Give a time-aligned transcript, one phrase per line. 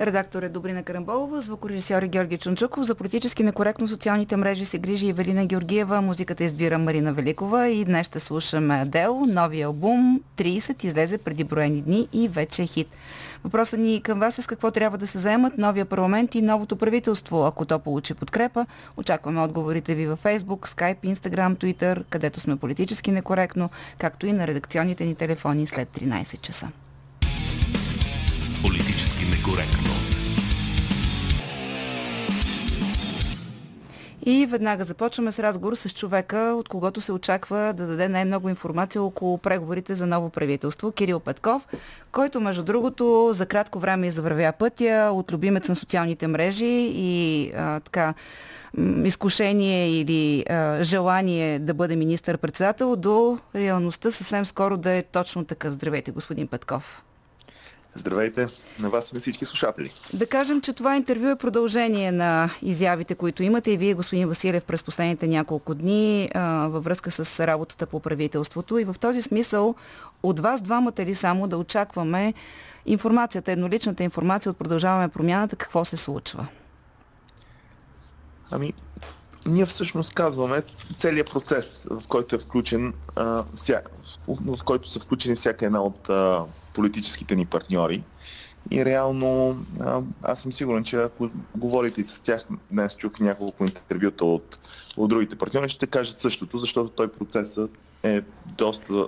[0.00, 2.84] Редактор е Добрина Карамболова, звукорежисьор е Георги Чунчуков.
[2.84, 6.02] За политически некоректно социалните мрежи се грижи Евелина Георгиева.
[6.02, 9.22] Музиката избира Марина Великова и днес ще слушаме Адел.
[9.28, 12.96] Новия албум 30 излезе преди броени дни и вече е хит.
[13.44, 16.76] Въпросът ни към вас е с какво трябва да се заемат новия парламент и новото
[16.76, 18.66] правителство, ако то получи подкрепа.
[18.96, 24.46] Очакваме отговорите ви във Facebook, Skype, Instagram, Twitter, където сме политически некоректно, както и на
[24.46, 26.70] редакционните ни телефони след 13 часа.
[29.40, 29.90] Некоректно.
[34.26, 39.02] И веднага започваме с разговор с човека, от когото се очаква да даде най-много информация
[39.02, 41.66] около преговорите за ново правителство, Кирил Петков,
[42.12, 47.80] който, между другото, за кратко време извървя пътя от любимец на социалните мрежи и а,
[47.80, 48.14] така
[49.04, 55.72] изкушение или а, желание да бъде министър-председател до реалността съвсем скоро да е точно такъв.
[55.72, 57.02] Здравейте, господин Петков.
[57.94, 58.48] Здравейте
[58.80, 59.92] на вас и на всички слушатели.
[60.12, 64.64] Да кажем, че това интервю е продължение на изявите, които имате и вие, господин Василев,
[64.64, 68.78] през последните няколко дни а, във връзка с работата по правителството.
[68.78, 69.74] И в този смисъл
[70.22, 72.34] от вас двамата ли само да очакваме
[72.86, 76.46] информацията, едноличната информация от Продължаваме промяната, какво се случва?
[78.50, 78.72] Ами,
[79.46, 80.62] ние всъщност казваме
[80.98, 83.82] целият процес, в който е включен, а, вся,
[84.28, 86.44] в, който са включени всяка една от а,
[86.80, 88.04] политическите ни партньори.
[88.70, 89.58] И реално
[90.22, 94.58] аз съм сигурен, че ако говорите и с тях, днес чух няколко интервюта от,
[94.96, 97.70] от другите партньори, ще кажат същото, защото той процесът
[98.02, 98.22] е
[98.58, 99.06] доста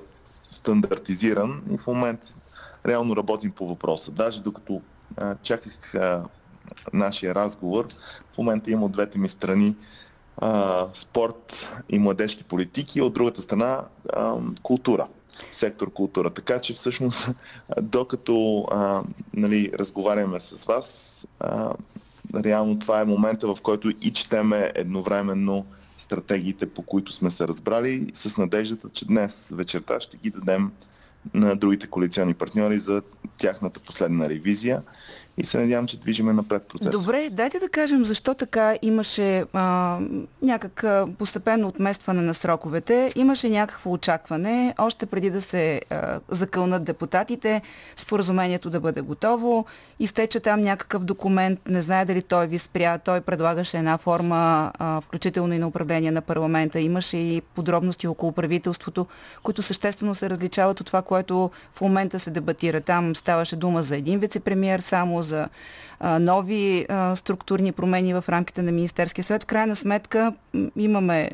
[0.51, 2.27] стандартизиран и в момента
[2.87, 4.11] реално работим по въпроса.
[4.11, 4.81] Даже докато
[5.17, 6.23] а, чаках а,
[6.93, 7.89] нашия разговор,
[8.35, 9.77] в момента има от двете ми страни
[10.37, 15.07] а, спорт и младежки политики, от другата страна а, култура
[15.53, 16.31] сектор култура.
[16.31, 17.29] Така че всъщност,
[17.83, 19.03] докато а,
[19.35, 21.75] нали, разговаряме с вас, а,
[22.45, 25.67] реално това е момента, в който и четеме едновременно
[25.99, 30.73] стратегиите, по които сме се разбрали, с надеждата, че днес вечерта ще ги дадем
[31.35, 33.03] на другите коалиционни партньори за
[33.39, 34.83] тяхната последна ревизия
[35.39, 36.91] и се надявам, че движиме напред процеса.
[36.91, 39.99] Добре, дайте да кажем защо така имаше а,
[40.43, 40.85] някак
[41.19, 47.63] постепенно отместване на сроковете, имаше някакво очакване, още преди да се а, закълнат депутатите,
[47.97, 49.67] споразумението да бъде готово,
[49.99, 55.01] изтече там някакъв документ, не знае дали той ви спря, той предлагаше една форма, а,
[55.01, 59.07] включително и на управление на парламента, имаше и подробности около правителството,
[59.43, 62.81] които съществено се различават от това, което в момента се дебатира.
[62.81, 65.49] Там ставаше дума за един вице-премьер само, за
[66.01, 69.43] а, нови а, структурни промени в рамките на Министерския съвет.
[69.43, 70.35] В крайна сметка
[70.77, 71.31] имаме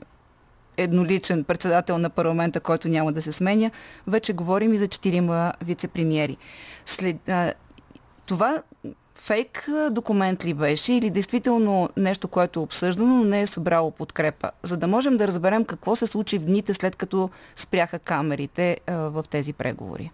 [0.76, 3.70] едноличен председател на парламента, който няма да се сменя.
[4.06, 6.36] Вече говорим и за четирима вице-премьери.
[6.86, 7.52] След, а,
[8.26, 8.62] това
[9.14, 14.50] фейк документ ли беше или действително нещо, което е обсъждано, но не е събрало подкрепа,
[14.62, 18.94] за да можем да разберем какво се случи в дните след като спряха камерите а,
[18.94, 20.10] в тези преговори?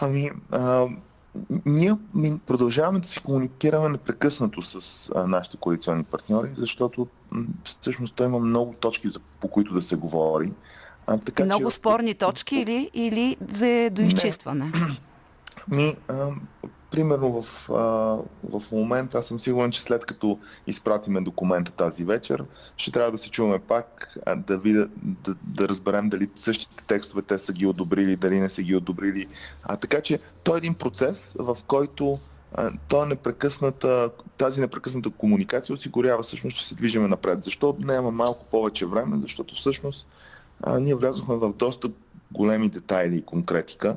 [0.00, 0.86] Ами, а,
[1.66, 1.96] ние
[2.46, 7.06] продължаваме да си комуникираме непрекъснато с а, нашите коалиционни партньори, защото
[7.64, 10.52] всъщност той има много точки, за, по които да се говори.
[11.06, 14.72] А, така, много че, спорни точки или, или за доизчистване?
[15.68, 15.76] Не.
[15.76, 16.28] Ми, а,
[16.90, 17.74] примерно в, а,
[18.58, 22.44] в момента аз съм сигурен, че след като изпратиме документа тази вечер,
[22.76, 27.22] ще трябва да се чуваме пак, а, да, видя, да, да разберем дали същите текстове
[27.22, 29.26] те са ги одобрили, дали не са ги одобрили.
[29.62, 32.18] А, така че той е един процес, в който
[32.54, 37.44] а, той е непрекъсната, тази непрекъсната комуникация осигурява всъщност, че се движиме напред.
[37.44, 39.18] Защо няма малко повече време?
[39.20, 40.06] Защото всъщност
[40.62, 41.90] а, ние влязохме в доста
[42.32, 43.96] големи детайли и конкретика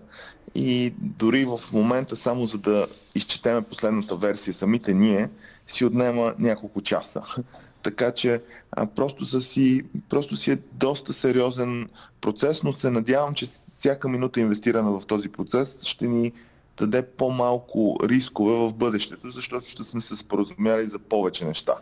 [0.55, 5.29] и дори в момента, само за да изчетеме последната версия самите ние,
[5.67, 7.21] си отнема няколко часа.
[7.83, 8.41] Така че
[8.71, 11.89] а, просто, са си, просто си е доста сериозен
[12.21, 13.47] процес, но се надявам, че
[13.79, 16.31] всяка минута инвестирана в този процес ще ни
[16.77, 21.73] даде по-малко рискове в бъдещето, защото ще сме се споразумяли за повече неща.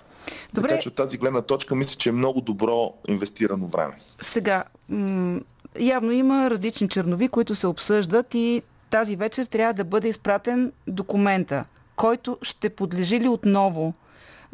[0.53, 0.69] Добре.
[0.69, 3.93] Така че от тази гледна точка мисля, че е много добро инвестирано време.
[4.21, 5.39] Сега, м-
[5.79, 11.65] явно има различни чернови, които се обсъждат и тази вечер трябва да бъде изпратен документа,
[11.95, 13.93] който ще подлежи ли отново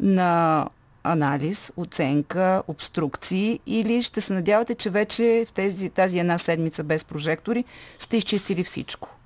[0.00, 0.68] на
[1.04, 7.04] анализ, оценка, обструкции или ще се надявате, че вече в тези, тази една седмица без
[7.04, 7.64] прожектори
[7.98, 9.16] сте изчистили всичко?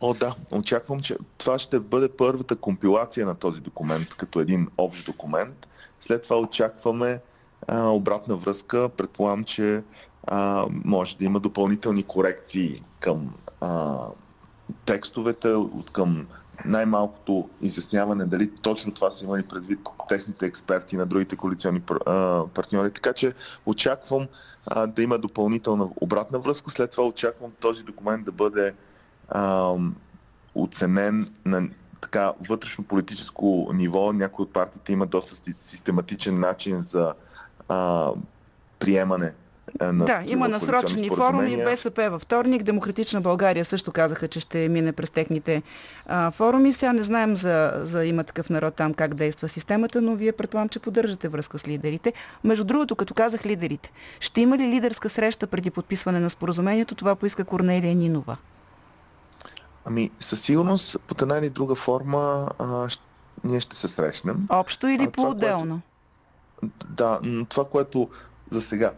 [0.00, 0.34] О, да.
[0.52, 5.68] Очаквам, че това ще бъде първата компилация на този документ като един общ документ.
[6.00, 7.20] След това очакваме
[7.68, 8.88] а, обратна връзка.
[8.88, 9.82] Предполагам, че
[10.26, 13.96] а, може да има допълнителни корекции към а,
[14.84, 16.26] текстовете, от към
[16.64, 21.80] най-малкото изясняване дали точно това са имали предвид техните експерти на другите коалиционни
[22.54, 22.92] партньори.
[22.92, 23.34] Така че
[23.66, 24.28] очаквам
[24.66, 26.70] а, да има допълнителна обратна връзка.
[26.70, 28.74] След това очаквам този документ да бъде
[29.28, 29.74] а,
[30.54, 31.68] оценен на
[32.00, 34.12] така вътрешно политическо ниво.
[34.12, 37.14] Някои от партиите имат доста систематичен начин за
[37.68, 38.10] а,
[38.78, 39.34] приемане
[39.80, 41.56] на Да, има насрочени форуми.
[41.56, 45.62] БСП във вторник, Демократична България също казаха, че ще мине през техните
[46.06, 46.72] а, форуми.
[46.72, 50.68] Сега не знаем за, за има такъв народ там как действа системата, но вие предполагам,
[50.68, 52.12] че поддържате връзка с лидерите.
[52.44, 56.94] Между другото, като казах лидерите, ще има ли лидерска среща преди подписване на споразумението?
[56.94, 58.36] Това поиска Корнелия Нинова.
[59.84, 62.88] Ами, със сигурност, под една или друга форма а,
[63.44, 64.46] ние ще се срещнем.
[64.48, 65.80] Общо или по-отделно?
[66.88, 68.08] Да, това, което
[68.50, 68.92] за сега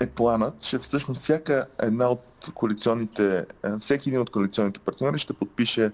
[0.00, 2.22] е планът, че всъщност всяка една от
[2.54, 5.92] коалиционните, е, всеки един от коалиционните партньори ще подпише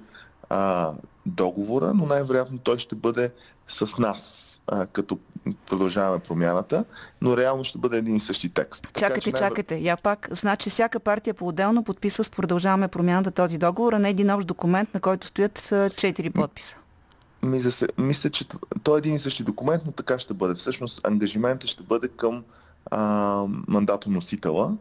[0.49, 0.93] а,
[1.27, 3.33] договора, но най-вероятно той ще бъде
[3.67, 5.19] с нас, а, като
[5.67, 6.85] продължаваме промяната,
[7.21, 8.89] но реално ще бъде един и същи текст.
[8.95, 9.77] Чакайте, най- чакайте.
[9.77, 14.31] Я пак, значи всяка партия по-отделно подписва с продължаваме промяната този договор, а не един
[14.31, 16.77] общ документ, на който стоят четири подписа.
[17.99, 18.49] Мисля, че
[18.83, 20.55] той е един и същи документ, но така ще бъде.
[20.55, 22.45] Всъщност ангажиментът ще бъде към
[24.59, 24.79] а.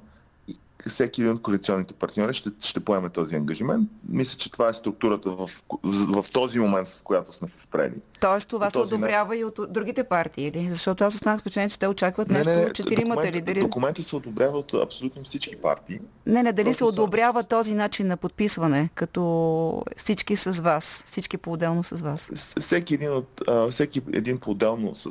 [0.89, 3.89] Всеки един от коалиционните партньори ще, ще поеме този ангажимент.
[4.09, 5.49] Мисля, че това е структурата в,
[5.83, 7.93] в, в този момент, в която сме се спрели.
[8.19, 9.39] Тоест това се одобрява не...
[9.39, 10.69] и от другите партии, или?
[10.69, 13.59] Защото аз останах впечатлен, че те очакват не, нещо не, не, четиримата лидери.
[13.59, 15.99] Документи се одобрява от абсолютно всички партии.
[16.25, 17.47] Не, не, дали се одобрява са...
[17.47, 22.31] този начин на подписване, като всички с вас, всички по-отделно с вас?
[22.61, 23.41] Всеки един, от,
[23.71, 25.09] всеки един по-отделно с,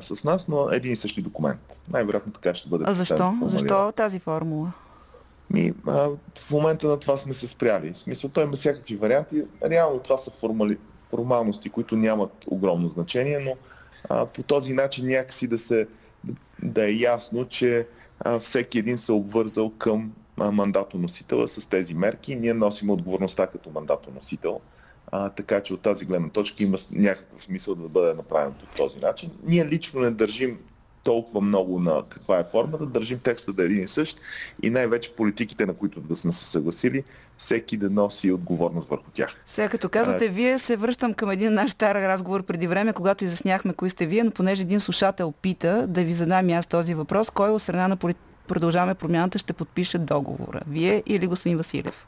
[0.00, 1.60] с нас, но един и същи документ.
[1.88, 2.84] Най-вероятно така ще бъде.
[2.86, 3.34] А защо?
[3.46, 4.72] Защо тази формула?
[5.52, 6.08] Ми, а,
[6.38, 7.92] в момента на това сме се спряли.
[7.92, 9.42] В смисъл, той има всякакви варианти.
[9.64, 10.78] Реално това са формали,
[11.10, 13.56] формалности, които нямат огромно значение, но
[14.08, 15.88] а, по този начин някакси да, се,
[16.62, 17.86] да е ясно, че
[18.20, 22.36] а, всеки един се обвързал към мандатоносителя с тези мерки.
[22.36, 24.60] Ние носим отговорността като мандатоносител.
[25.12, 28.98] А, така че от тази гледна точка има някакъв смисъл да бъде направено по този
[28.98, 29.30] начин.
[29.44, 30.58] Ние лично не държим
[31.02, 34.20] толкова много на каква е формата, държим текста да е един и същ
[34.62, 37.04] и най-вече политиките, на които да сме се съгласили,
[37.38, 39.34] всеки да носи отговорност върху тях.
[39.46, 40.28] Сега като казвате, а...
[40.28, 44.24] вие се връщам към един наш стар разговор преди време, когато изясняхме кои сте вие,
[44.24, 47.96] но понеже един слушател пита да ви задам аз този въпрос, кой от страна на
[47.96, 48.16] полит...
[48.48, 50.60] продължаваме промяната ще подпише договора?
[50.68, 52.06] Вие или господин Василев?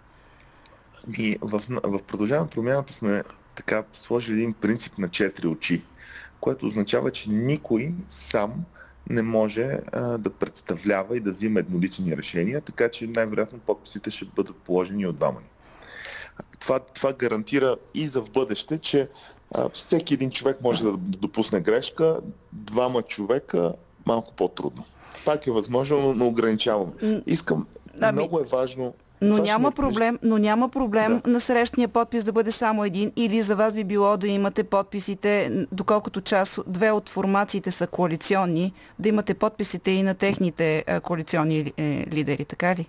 [1.18, 3.22] Ми, в, в продължаваме промяната сме
[3.54, 5.82] така сложили един принцип на четири очи,
[6.40, 8.64] което означава, че никой сам
[9.10, 14.24] не може а, да представлява и да взима еднолични решения, така че най-вероятно подписите ще
[14.24, 15.46] бъдат положени от двама ни.
[16.60, 19.08] Това, това гарантира и за в бъдеще, че
[19.54, 22.20] а, всеки един човек може да допусне грешка,
[22.52, 23.72] двама човека
[24.06, 24.84] малко по-трудно.
[25.24, 26.92] Пак е възможно, но ограничавам.
[27.26, 27.66] Искам,
[28.00, 28.12] ами...
[28.12, 31.30] много е важно но няма, проблем, но няма проблем да.
[31.30, 35.66] на срещния подпис да бъде само един или за вас би било да имате подписите,
[35.72, 42.06] доколкото част, две от формациите са коалиционни, да имате подписите и на техните коалиционни е,
[42.12, 42.88] лидери, така ли?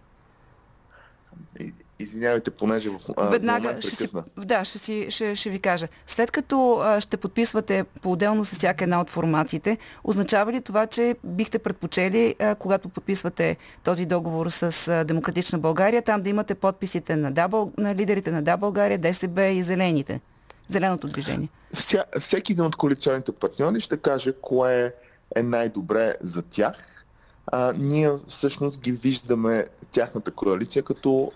[1.99, 5.87] Извинявайте, понеже в а, Веднага ще си, да, ще, си, ще, ще ви кажа.
[6.07, 11.15] След като а, ще подписвате по-отделно с всяка една от формациите, означава ли това, че
[11.23, 17.15] бихте предпочели, а, когато подписвате този договор с а, Демократична България, там да имате подписите
[17.15, 20.21] на, да, на лидерите на Да България, ДСБ и Зелените?
[20.67, 21.49] Зеленото движение.
[21.73, 24.93] Вся, всеки един от коалиционните партньори ще каже кое
[25.35, 27.05] е най-добре за тях.
[27.47, 31.31] А, ние всъщност ги виждаме тяхната коалиция като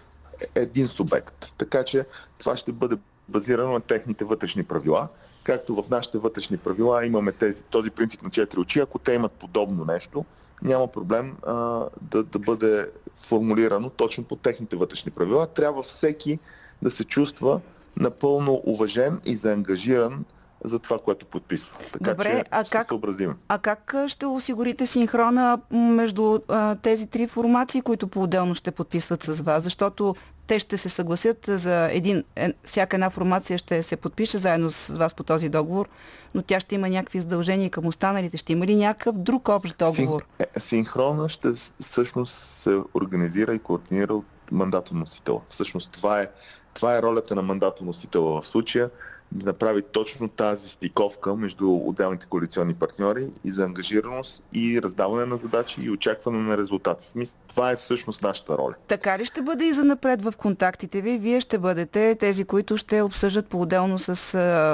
[0.56, 1.54] един субект.
[1.58, 2.06] Така че
[2.38, 2.98] това ще бъде
[3.30, 5.08] базирано на техните вътрешни правила.
[5.44, 9.32] Както в нашите вътрешни правила имаме тези, този принцип на четири очи, ако те имат
[9.32, 10.26] подобно нещо,
[10.62, 15.48] няма проблем а, да, да бъде формулирано точно по техните вътрешни правила.
[15.48, 16.40] Трябва всеки
[16.82, 17.62] да се чувства
[17.98, 20.26] напълно уважен и заангажиран
[20.64, 21.78] за това, което подписва.
[21.92, 23.36] Така Добре, че а как, съобразим.
[23.48, 29.42] А как ще осигурите синхрона между а, тези три формации, които по-отделно ще подписват с
[29.42, 29.64] вас?
[29.64, 30.16] Защото
[30.50, 34.98] те ще се съгласят за един, е, всяка една формация ще се подпише заедно с
[34.98, 35.90] вас по този договор,
[36.36, 38.38] но тя ще има някакви задължения към останалите.
[38.38, 40.22] Ще има ли някакъв друг общ договор?
[40.22, 41.52] Син, е, синхрона ще
[41.82, 45.42] всъщност се организира и координира от мандатоносител.
[45.50, 46.28] Всъщност това е,
[46.74, 48.90] това е ролята на мандатоносител в случая
[49.32, 55.38] да направи точно тази стиковка между отделните коалиционни партньори и за ангажираност и раздаване на
[55.38, 57.14] задачи и очакване на резултати.
[57.48, 58.74] Това е всъщност нашата роля.
[58.88, 61.18] Така ли ще бъде и за напред в контактите ви?
[61.18, 64.16] Вие ще бъдете тези, които ще обсъждат по-отделно с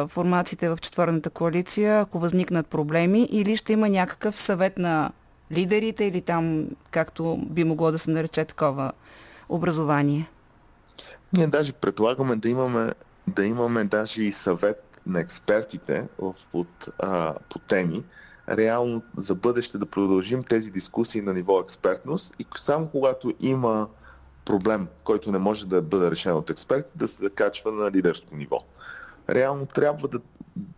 [0.10, 5.12] формациите в четвърната коалиция, ако възникнат проблеми, или ще има някакъв съвет на
[5.52, 8.92] лидерите или там, както би могло да се нарече такова
[9.50, 10.30] образование?
[11.38, 12.92] Ние даже предлагаме да имаме
[13.28, 16.34] да имаме даже и съвет на експертите в,
[17.00, 18.04] а, по теми,
[18.50, 23.88] реално за бъдеще да продължим тези дискусии на ниво експертност и само когато има
[24.46, 28.64] проблем, който не може да бъде решен от експерти, да се закачва на лидерско ниво.
[29.30, 30.20] Реално трябва да,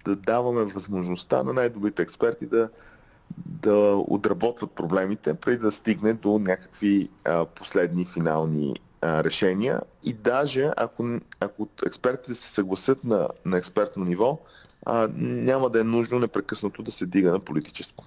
[0.06, 2.70] да даваме възможността на най-добрите експерти да,
[3.38, 3.76] да
[4.08, 11.20] отработват проблемите, преди да стигне до някакви а, последни финални а, решения и даже ако,
[11.40, 14.40] ако експертите се съгласят на, на експертно ниво,
[14.86, 18.06] а, няма да е нужно непрекъснато да се дига на политическо.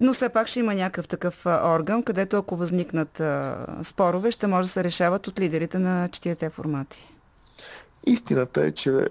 [0.00, 4.66] Но все пак ще има някакъв такъв орган, където ако възникнат а, спорове, ще може
[4.68, 7.08] да се решават от лидерите на четирите формати.
[8.06, 9.08] Истината е, че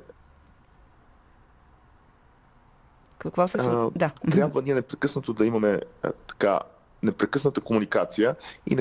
[3.20, 3.92] какво се случва?
[3.96, 4.12] Да.
[4.32, 6.60] Трябва ние непрекъснато да имаме а, така
[7.06, 8.36] непрекъсната комуникация
[8.72, 8.78] и,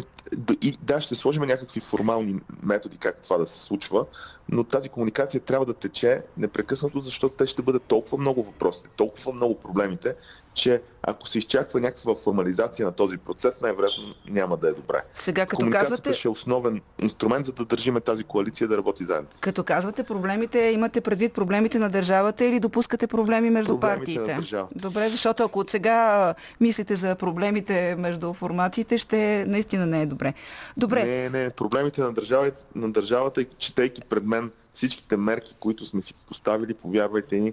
[0.62, 4.07] и да, ще сложим някакви формални методи как това да се случва,
[4.49, 9.33] но тази комуникация трябва да тече непрекъснато, защото те ще бъдат толкова много въпросите, толкова
[9.33, 10.14] много проблемите,
[10.54, 15.02] че ако се изчаква някаква формализация на този процес, най-вероятно няма да е добре.
[15.14, 16.12] Сега като казвате...
[16.12, 19.28] ще е основен инструмент, за да държиме тази коалиция да работи заедно.
[19.40, 24.32] Като казвате проблемите, имате предвид проблемите на държавата или допускате проблеми между проблемите партиите?
[24.32, 24.75] На държавата.
[24.78, 30.34] Добре, защото ако от сега мислите за проблемите между формациите, ще наистина не е добре.
[30.76, 31.04] Добре.
[31.04, 36.14] Не, не, проблемите на държавата, на държавата четейки пред мен всичките мерки, които сме си
[36.28, 37.52] поставили, повярвайте ни,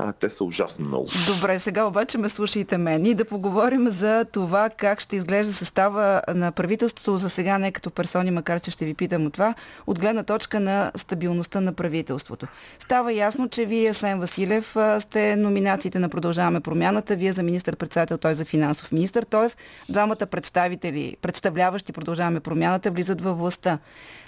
[0.00, 1.06] а, те са ужасно много.
[1.26, 6.22] Добре, сега обаче ме слушайте мен и да поговорим за това как ще изглежда състава
[6.34, 9.54] на правителството за сега, не като персони, макар че ще ви питам от това,
[9.86, 12.46] от гледна точка на стабилността на правителството.
[12.78, 18.34] Става ясно, че вие, Сен Василев, сте номинациите на Продължаваме промяната, вие за министър-председател, той
[18.34, 19.46] за финансов министр, т.е.
[19.92, 23.78] двамата представители, представляващи Продължаваме промяната, влизат във властта.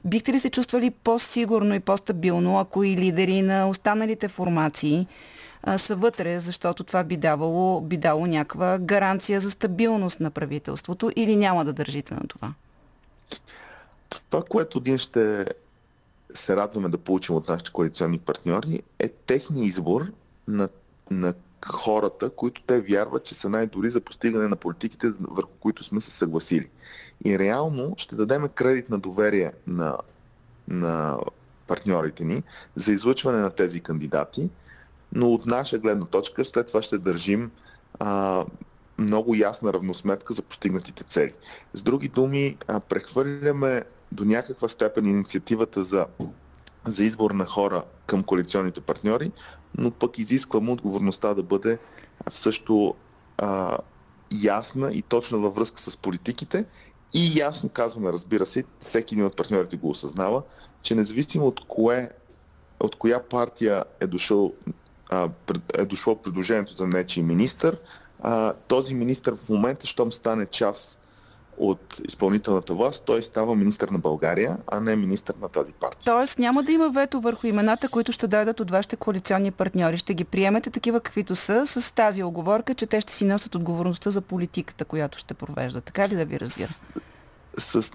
[0.05, 5.07] Бихте ли се чувствали по-сигурно и по-стабилно, ако и лидери на останалите формации
[5.77, 11.37] са вътре, защото това би давало, би дало някаква гаранция за стабилност на правителството или
[11.37, 12.55] няма да държите на това?
[14.31, 15.47] Това, което ние ще
[16.31, 20.07] се радваме да получим от нашите коалиционни партньори, е техния избор
[20.49, 20.69] на,
[21.11, 21.35] на
[21.67, 26.11] хората, които те вярват, че са най-дори за постигане на политиките, върху които сме се
[26.11, 26.69] съгласили.
[27.25, 29.99] И реално ще дадем кредит на доверие на,
[30.69, 31.19] на
[31.67, 32.43] партньорите ни
[32.77, 34.51] за излъчване на тези кандидати,
[35.13, 37.51] но от наша гледна точка след това ще държим
[37.99, 38.45] а,
[38.99, 41.33] много ясна равносметка за постигнатите цели.
[41.75, 46.07] С други думи, а, прехвърляме до някаква степен инициативата за,
[46.87, 49.33] за избор на хора към коалиционните партньори,
[49.79, 51.79] но пък изискваме отговорността да бъде
[52.31, 52.95] също
[53.39, 53.79] а,
[54.43, 56.65] ясна и точна във връзка с политиките
[57.15, 60.43] и ясно казваме, разбира се, всеки един от партньорите го осъзнава,
[60.83, 62.11] че независимо от кое,
[62.81, 64.53] от коя партия е дошъл
[65.75, 67.77] е дошло предложението за нечи министър,
[68.69, 70.99] този министър в момента, щом стане част
[71.57, 76.05] от изпълнителната власт, той става министър на България, а не министър на тази партия.
[76.05, 79.97] Тоест няма да има вето върху имената, които ще дойдат от вашите коалиционни партньори.
[79.97, 84.11] Ще ги приемете такива каквито са, с тази оговорка, че те ще си носят отговорността
[84.11, 85.85] за политиката, която ще провеждат.
[85.85, 86.69] Така ли да ви разбира?
[87.59, 87.91] С, с,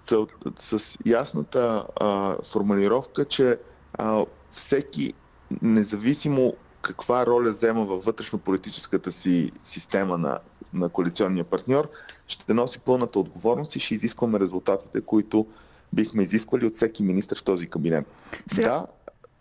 [0.59, 3.57] с, с ясната а, формулировка, че
[3.93, 5.13] а, всеки,
[5.61, 6.53] независимо
[6.87, 10.39] каква роля взема във вътрешно-политическата си система на,
[10.73, 11.89] на коалиционния партньор,
[12.27, 15.47] ще носи пълната отговорност и ще изискваме резултатите, които
[15.93, 18.05] бихме изисквали от всеки министр в този кабинет.
[18.47, 18.69] Сега...
[18.69, 18.87] Да,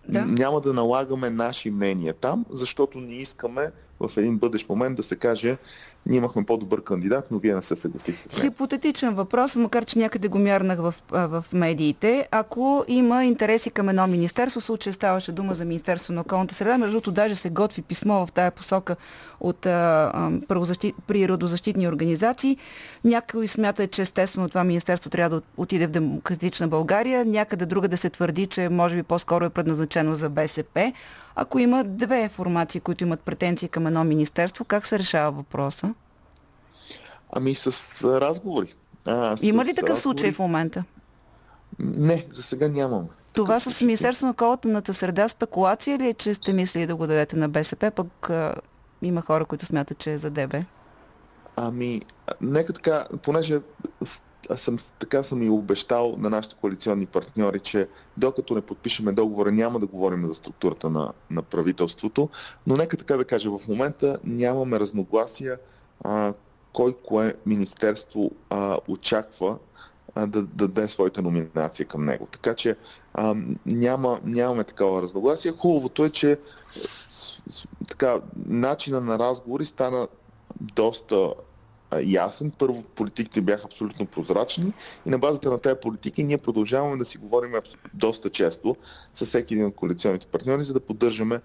[0.08, 5.02] да, няма да налагаме наши мнения там, защото не искаме в един бъдещ момент да
[5.02, 5.58] се каже
[6.06, 8.40] ние имахме по-добър кандидат, но вие не се съгласихте.
[8.40, 12.28] Хипотетичен въпрос, макар че някъде го мярнах в, в медиите.
[12.30, 16.78] Ако има интереси към едно министерство, в случай ставаше дума за Министерство на околната среда,
[16.78, 18.96] между другото даже се готви писмо в тая посока
[19.40, 20.30] от а,
[21.06, 22.56] природозащитни организации.
[23.04, 27.96] Някой смята, че естествено това министерство трябва да отиде в демократична България, някъде друга да
[27.96, 30.92] се твърди, че може би по-скоро е предназначено за БСП.
[31.36, 35.94] Ако има две формации, които имат претенции към едно министерство, как се решава въпроса?
[37.32, 38.74] Ами с разговори.
[39.06, 40.02] А, с Има ли такъв разговори...
[40.02, 40.84] случай в момента?
[41.78, 43.08] Не, за сега нямаме.
[43.32, 47.36] Това с Министерство на околната среда спекулация ли е, че сте мислили да го дадете
[47.36, 48.54] на БСП, пък а,
[49.02, 50.54] има хора, които смятат, че е за ДБ?
[51.56, 52.02] Ами,
[52.40, 53.60] нека така, понеже
[54.50, 59.52] аз съм, така съм и обещал на нашите коалиционни партньори, че докато не подпишеме договора,
[59.52, 62.28] няма да говорим за структурата на, на правителството,
[62.66, 65.58] но нека така да кажа, в момента нямаме разногласия
[66.04, 66.34] а,
[66.72, 69.58] кой кое министерство а, очаква
[70.14, 72.26] а, да, да даде своята номинация към него.
[72.30, 72.76] Така че
[73.14, 73.34] а,
[73.66, 75.52] няма, нямаме такава разногласие.
[75.52, 76.38] Хубавото е, че
[77.88, 80.08] така, начина на разговори стана
[80.60, 81.34] доста
[82.04, 82.52] ясен.
[82.58, 84.72] Първо, политиките бяха абсолютно прозрачни
[85.06, 87.52] и на базата на тези политики ние продължаваме да си говорим
[87.94, 88.76] доста често
[89.14, 91.40] с всеки един от коалиционните партньори, за да поддържаме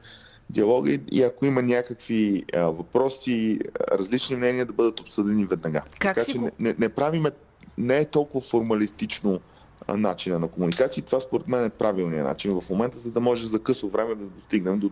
[0.50, 3.60] диалога и ако има някакви а, въпроси,
[3.92, 5.82] различни мнения да бъдат обсъдени веднага.
[6.00, 6.50] Как така че го...
[6.60, 7.32] не, не правиме,
[7.78, 9.40] не е толкова формалистично
[9.88, 11.04] а, начина на комуникация.
[11.04, 14.26] Това според мен е правилният начин в момента, за да може за късо време да
[14.26, 14.92] достигнем до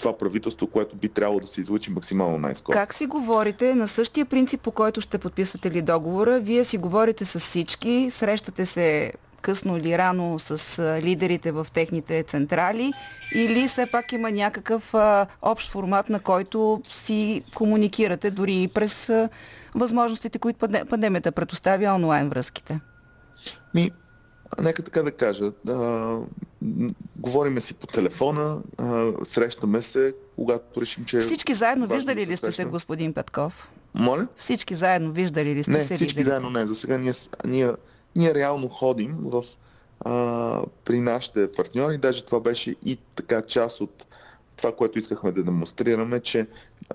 [0.00, 2.74] това правителство, което би трябвало да се излучи максимално най-скоро.
[2.74, 6.40] Как си говорите на същия принцип, по който ще подписвате ли договора?
[6.40, 12.90] Вие си говорите с всички, срещате се късно или рано с лидерите в техните централи
[13.34, 19.08] или все пак има някакъв а, общ формат, на който си комуникирате дори и през
[19.08, 19.28] а,
[19.74, 20.58] възможностите, които
[20.90, 22.80] пандемията предоставя онлайн връзките?
[23.74, 23.90] Ми,
[24.60, 25.52] нека така да кажа.
[25.68, 26.18] А,
[27.16, 31.18] говориме си по телефона, а, срещаме се, когато решим, че...
[31.18, 33.70] Всички заедно виждали ли сте се, господин Петков?
[33.94, 34.26] Моля?
[34.36, 35.92] Всички заедно виждали ли сте не, се?
[35.92, 36.30] Не, всички лидерите?
[36.30, 36.66] заедно не.
[36.66, 37.12] За сега ние,
[37.44, 37.72] ние,
[38.16, 39.44] ние реално ходим в,
[40.00, 41.98] а, при нашите партньори.
[41.98, 44.06] Даже това беше и така част от
[44.60, 46.46] това, което искахме да демонстрираме, че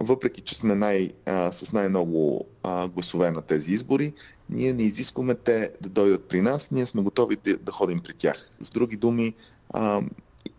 [0.02, 4.14] въпреки, че сме най, а, с най-много а, гласове на тези избори,
[4.50, 8.14] ние не изискваме те да дойдат при нас, ние сме готови да, да ходим при
[8.14, 8.50] тях.
[8.60, 9.34] С други думи,
[9.70, 10.02] а,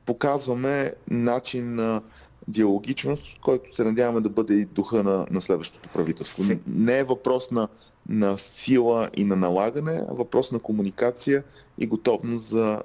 [0.06, 2.02] показваме начин на
[2.48, 6.42] диалогичност, който се надяваме да бъде и духа на, на следващото правителство.
[6.66, 7.68] Не е въпрос на,
[8.08, 11.44] на сила и на налагане, а въпрос на комуникация
[11.78, 12.82] и готовност за,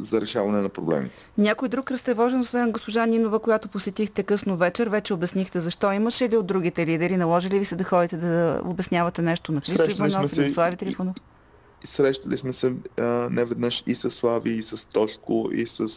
[0.00, 1.14] за решаване на проблемите.
[1.38, 5.92] Някой друг разтревожен, освен госпожа Нинова, която посетихте късно вечер, вече обяснихте защо.
[5.92, 7.16] Имаше ли от другите лидери?
[7.16, 11.16] Наложили ви се да ходите да обяснявате нещо на Христо Иванов и на Слави Трифонов?
[11.84, 15.88] Срещали сме се а, не веднъж и с Слави, и с Тошко, и с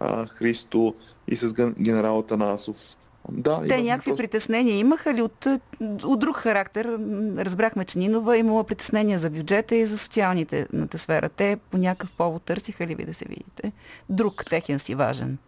[0.00, 0.94] а, Христо,
[1.28, 2.96] и с генерал Танасов.
[3.32, 4.22] Да, Те някакви просто...
[4.22, 5.46] притеснения имаха ли от,
[6.04, 6.98] от друг характер?
[7.36, 11.28] Разбрахме, че Нинова имала притеснения за бюджета и за социалните на сфера.
[11.28, 13.72] Те по някакъв повод търсиха ли ви да се видите?
[14.08, 15.38] Друг техен си важен.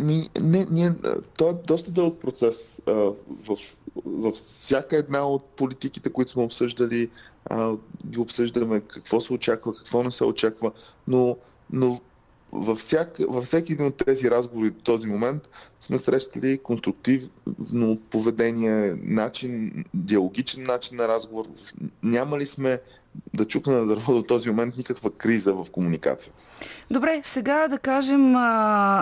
[0.00, 0.92] Ми, не, не,
[1.36, 2.82] то е доста дълъг процес.
[2.86, 3.56] А, в,
[4.06, 7.10] в всяка една от политиките, които сме обсъждали,
[7.44, 7.72] а,
[8.06, 10.72] ги обсъждаме какво се очаква, какво не се очаква,
[11.08, 11.36] но,
[11.72, 12.00] но
[12.52, 15.48] във, всяк, във всеки един от тези разговори до този момент
[15.80, 21.46] сме срещали конструктивно поведение, начин, диалогичен начин на разговор.
[22.02, 22.80] Няма ли сме
[23.34, 26.42] да чукна на дърво до този момент никаква криза в комуникацията.
[26.90, 28.40] Добре, сега да кажем, а,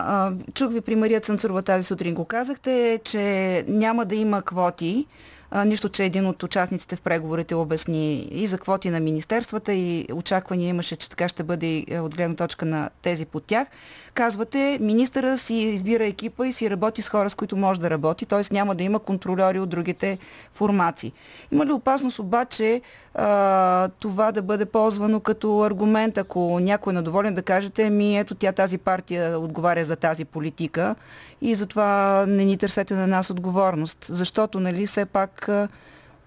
[0.06, 5.06] а, чух ви при Мария Цънцурова тази сутрин го казахте, че няма да има квоти
[5.52, 10.68] нищо, че един от участниците в преговорите обясни и за квоти на министерствата и очаквания
[10.68, 13.68] имаше, че така ще бъде е, от гледна точка на тези под тях.
[14.14, 18.26] Казвате, министъра си избира екипа и си работи с хора, с които може да работи,
[18.26, 18.54] т.е.
[18.54, 20.18] няма да има контролери от другите
[20.52, 21.12] формации.
[21.52, 22.80] Има ли опасност обаче
[23.20, 28.34] а, това да бъде ползвано като аргумент, ако някой е недоволен да кажете, ми ето
[28.34, 30.94] тя тази партия отговаря за тази политика
[31.40, 34.06] и затова не ни търсете на нас отговорност.
[34.08, 35.68] Защото, нали, все пак а,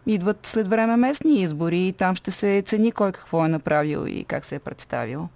[0.07, 4.23] идват след време местни избори и там ще се цени кой какво е направил и
[4.23, 5.27] как се е представил.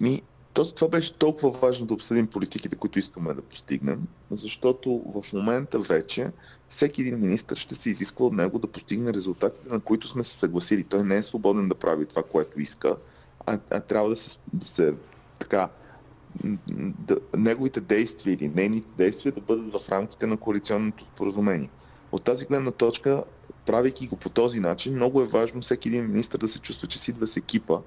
[0.00, 5.32] Ми, то, това беше толкова важно да обсъдим политиките, които искаме да постигнем, защото в
[5.32, 6.30] момента вече
[6.68, 10.38] всеки един министр ще се изисква от него да постигне резултатите, на които сме се
[10.38, 10.84] съгласили.
[10.84, 12.96] Той не е свободен да прави това, което иска,
[13.46, 14.94] а, а трябва да се, да се
[15.38, 15.68] така,
[16.98, 21.70] да, неговите действия или нейните действия да бъдат в рамките на коалиционното споразумение.
[22.12, 23.24] От тази гледна точка,
[23.66, 26.98] правейки го по този начин, много е важно всеки един министр да се чувства, че
[26.98, 27.78] си идва с екипа,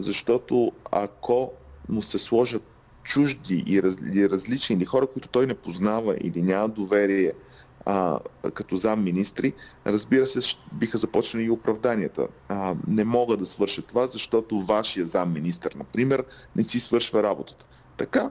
[0.00, 1.52] защото ако
[1.88, 2.62] му се сложат
[3.02, 3.76] чужди и,
[4.12, 7.32] или различни, или хора, които той не познава или няма доверие
[7.86, 8.18] а,
[8.54, 9.52] като замминистри,
[9.86, 12.28] разбира се, биха започнали и оправданията.
[12.48, 16.24] А, не мога да свърша това, защото вашия замминистър, например,
[16.56, 17.66] не си свършва работата.
[17.96, 18.30] Така,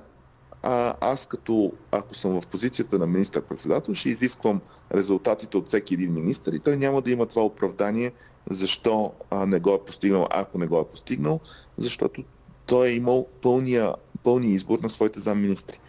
[0.63, 4.62] а, аз като, ако съм в позицията на министър-председател, ще изисквам
[4.96, 8.12] резултатите от всеки един министър и той няма да има това оправдание,
[8.50, 11.39] защо а, не го е постигнал, ако не го е постигнал,
[11.78, 12.24] защото
[12.66, 15.80] той е имал пълния, пълния избор на своите замминистри.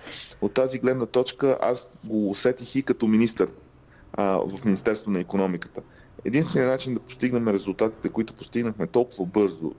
[0.40, 3.48] От тази гледна точка аз го усетих и като министър
[4.12, 5.82] а, в Министерство на економиката.
[6.24, 9.72] Единственият начин да постигнем резултатите, които постигнахме толкова бързо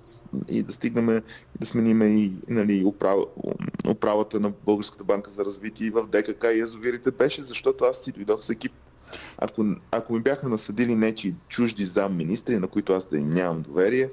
[0.48, 1.22] и да стигнем
[1.60, 3.18] да сменим и нали, управ,
[3.89, 8.12] управата на Българската банка за развитие и в ДКК и язовирите беше, защото аз си
[8.12, 8.72] дойдох с екип.
[9.38, 14.10] Ако, ако ми бяха насъдили нечи чужди замминистри, на които аз да нямам доверие,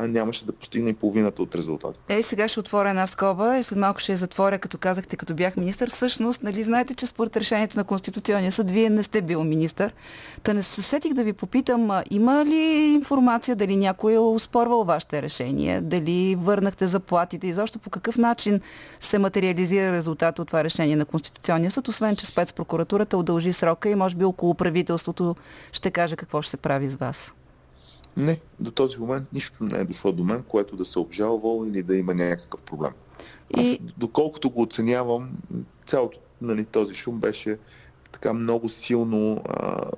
[0.00, 2.16] нямаше да постигне и половината от резултатите.
[2.16, 5.34] Е, сега ще отворя една скоба и след малко ще я затворя, като казахте, като
[5.34, 5.90] бях министър.
[5.90, 9.94] Всъщност, нали, знаете, че според решението на Конституционния съд, вие не сте бил министър.
[10.42, 15.22] Та не се сетих да ви попитам, има ли информация, дали някой е успорвал вашите
[15.22, 18.60] решения, дали върнахте заплатите и защо по какъв начин
[19.00, 23.94] се материализира резултата от това решение на Конституционния съд, освен че спецпрокуратурата удължи срока и
[23.94, 25.36] може би около правителството
[25.72, 27.34] ще каже какво ще се прави с вас.
[28.16, 31.82] Не, до този момент нищо не е дошло до мен, което да се обжалвал или
[31.82, 32.92] да има някакъв проблем.
[33.56, 33.60] И...
[33.60, 35.30] Аз, доколкото го оценявам,
[35.86, 37.58] цялото нали, този шум беше
[38.12, 39.90] така много силно а,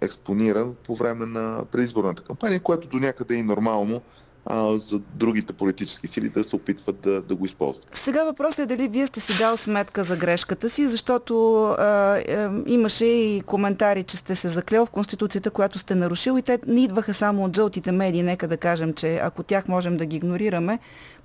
[0.00, 4.02] експониран по време на предизборната кампания, което до някъде е и нормално,
[4.46, 7.88] а, за другите политически сили да се опитват да, да го използват.
[7.92, 12.48] Сега въпросът е дали вие сте си дал сметка за грешката си, защото а, е,
[12.66, 16.84] имаше и коментари, че сте се заклел в Конституцията, която сте нарушил и те не
[16.84, 18.22] идваха само от жълтите медии.
[18.22, 20.78] Нека да кажем, че ако тях можем да ги игнорираме,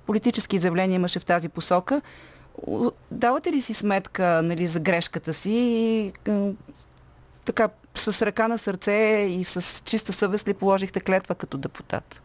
[0.06, 2.02] политически изявления имаше в тази посока.
[3.10, 6.12] Давате ли си сметка нали, за грешката си и
[7.44, 12.22] така с ръка на сърце и с чиста съвест ли положихте клетва като депутат?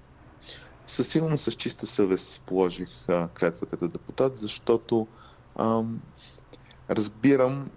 [0.88, 5.08] Със сигурност с чиста съвест положих а, клетва като депутат, защото
[5.60, 6.02] ам,
[6.90, 7.70] разбирам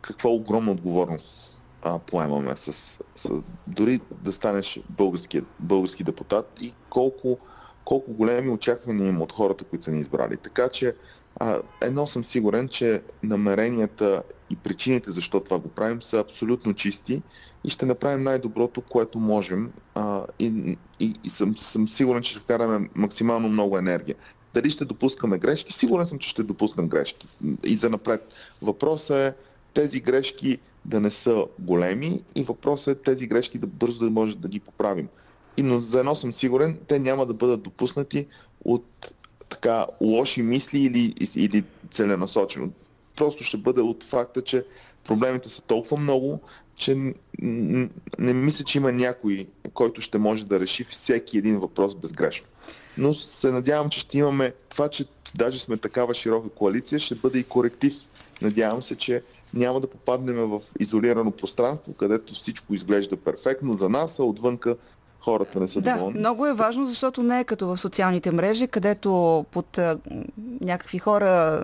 [0.00, 3.30] каква огромна отговорност а, поемаме с, с,
[3.66, 7.38] дори да станеш български, български депутат и колко,
[7.84, 10.36] колко големи очаквания има от хората, които са ни избрали.
[10.36, 10.94] Така че
[11.36, 17.22] а, едно съм сигурен, че намеренията и причините защо това го правим са абсолютно чисти
[17.64, 22.40] и ще направим най-доброто, което можем а, и, и, и съм, съм сигурен, че ще
[22.40, 24.16] вкараме максимално много енергия.
[24.54, 25.72] Дали ще допускаме грешки?
[25.72, 27.28] Сигурен съм, че ще допуснем грешки
[27.64, 28.34] и за напред.
[28.62, 29.34] Въпросът е
[29.74, 34.38] тези грешки да не са големи и въпросът е тези грешки да бързо да може
[34.38, 35.08] да ги поправим.
[35.56, 38.26] И но за едно съм сигурен, те няма да бъдат допуснати
[38.64, 39.12] от
[39.50, 42.70] така лоши мисли или, или целенасочено.
[43.16, 44.64] Просто ще бъде от факта, че
[45.04, 46.40] проблемите са толкова много,
[46.76, 47.14] че
[48.18, 52.46] не мисля, че има някой, който ще може да реши всеки един въпрос безгрешно.
[52.98, 57.38] Но се надявам, че ще имаме това, че даже сме такава широка коалиция, ще бъде
[57.38, 57.94] и коректив.
[58.42, 59.22] Надявам се, че
[59.54, 64.76] няма да попаднем в изолирано пространство, където всичко изглежда перфектно за нас, а отвънка
[65.20, 66.18] хората не са да, доволни.
[66.18, 69.98] много е важно, защото не е като в социалните мрежи, където под а,
[70.60, 71.62] някакви хора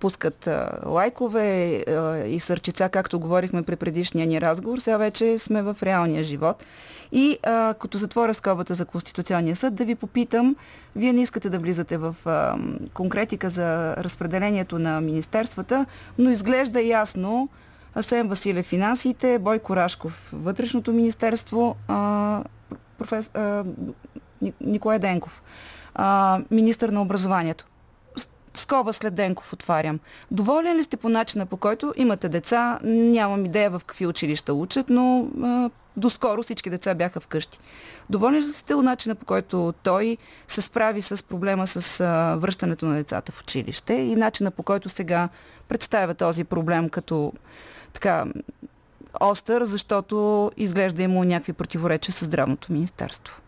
[0.00, 4.78] пускат а, лайкове а, и сърчица, както говорихме при предишния ни разговор.
[4.78, 6.64] Сега вече сме в реалния живот.
[7.12, 10.56] И а, като затворя скобата за Конституционния съд, да ви попитам,
[10.96, 12.56] вие не искате да влизате в а,
[12.94, 15.86] конкретика за разпределението на министерствата,
[16.18, 17.48] но изглежда ясно,
[17.94, 22.44] Асен Василев финансите, Бойко Рашков вътрешното министерство, а,
[22.98, 23.64] профес, а,
[24.60, 25.42] Николай Денков,
[25.94, 27.66] а, министър на образованието.
[28.54, 30.00] Скоба след Денков отварям.
[30.30, 32.78] Доволен ли сте по начина по който имате деца?
[32.82, 37.58] Нямам идея в какви училища учат, но а, доскоро всички деца бяха вкъщи.
[38.10, 40.16] Доволен ли сте от начина по който той
[40.48, 44.88] се справи с проблема с а, връщането на децата в училище и начина по който
[44.88, 45.28] сега
[45.68, 47.32] представя този проблем като
[47.92, 48.24] така
[49.20, 53.40] остър, защото изглежда има някакви противоречия с здравното министерство?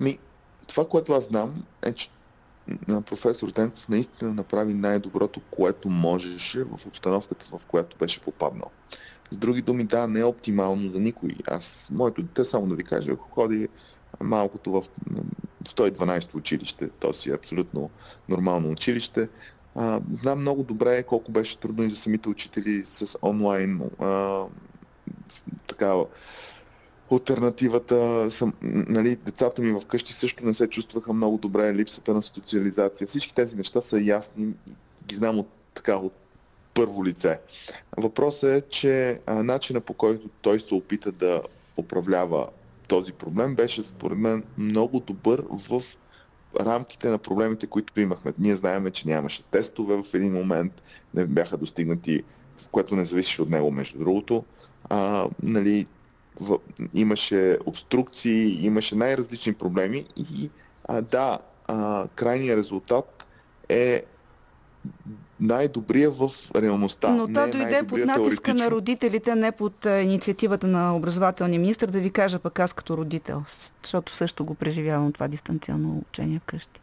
[0.00, 0.18] Ми,
[0.66, 2.10] това, което аз знам е, че
[3.06, 8.70] професор Денков наистина направи най-доброто, което можеше в обстановката, в която беше попаднал.
[9.30, 11.30] С други думи, да, не е оптимално за никой.
[11.46, 13.68] Аз, моето дете, само да ви кажа, ако ходи
[14.20, 14.84] малкото в
[15.64, 17.90] 112 училище, то си е абсолютно
[18.28, 19.28] нормално училище,
[19.76, 24.42] а, знам много добре колко беше трудно и за самите учители с онлайн а,
[25.66, 26.06] такава
[27.12, 28.30] альтернативата.
[28.30, 33.06] Съм, нали, децата ми вкъщи също не се чувстваха много добре, липсата на социализация.
[33.06, 34.54] Всички тези неща са ясни,
[35.06, 36.12] ги знам от, така, от
[36.74, 37.40] първо лице.
[37.96, 41.42] Въпросът е, че а, начина по който той се опита да
[41.76, 42.48] управлява
[42.88, 45.82] този проблем беше според мен много добър в
[46.60, 48.32] рамките на проблемите, които имахме.
[48.38, 50.72] Ние знаеме, че нямаше тестове в един момент,
[51.14, 52.22] не бяха достигнати,
[52.72, 54.44] което не зависеше от него, между другото.
[54.88, 55.86] А, нали,
[56.40, 56.58] в,
[56.94, 60.50] имаше обструкции, имаше най-различни проблеми и
[60.84, 63.26] а, да, а, крайният резултат
[63.68, 64.04] е
[65.40, 67.10] най-добрия в реалността.
[67.10, 72.10] Но това дойде под натиска на родителите, не под инициативата на образователния министр да ви
[72.10, 73.42] кажа пък аз като родител,
[73.82, 76.80] защото също го преживявам това дистанционно учение вкъщи.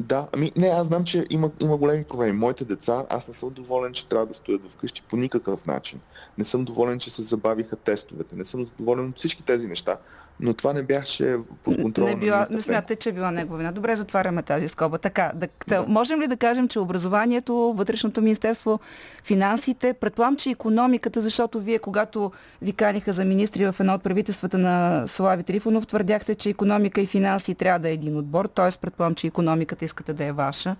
[0.00, 2.32] Да, ами не, аз знам, че има, има големи проблеми.
[2.32, 6.00] Моите деца, аз не съм доволен, че трябва да стоят вкъщи по никакъв начин.
[6.38, 8.36] Не съм доволен, че се забавиха тестовете.
[8.36, 9.96] Не съм доволен от всички тези неща
[10.40, 12.06] но това не бяше под контрол.
[12.06, 13.72] Не, била, не смятате, че е била негова вина.
[13.72, 14.98] Добре, затваряме тази скоба.
[14.98, 15.84] Така, да, да.
[15.88, 18.80] можем ли да кажем, че образованието, вътрешното министерство,
[19.24, 24.58] финансите, предполагам, че економиката, защото вие, когато ви каниха за министри в едно от правителствата
[24.58, 28.78] на Слави Трифонов, твърдяхте, че економика и финанси трябва да е един отбор, т.е.
[28.80, 30.76] предполагам, че економиката искате да е ваша.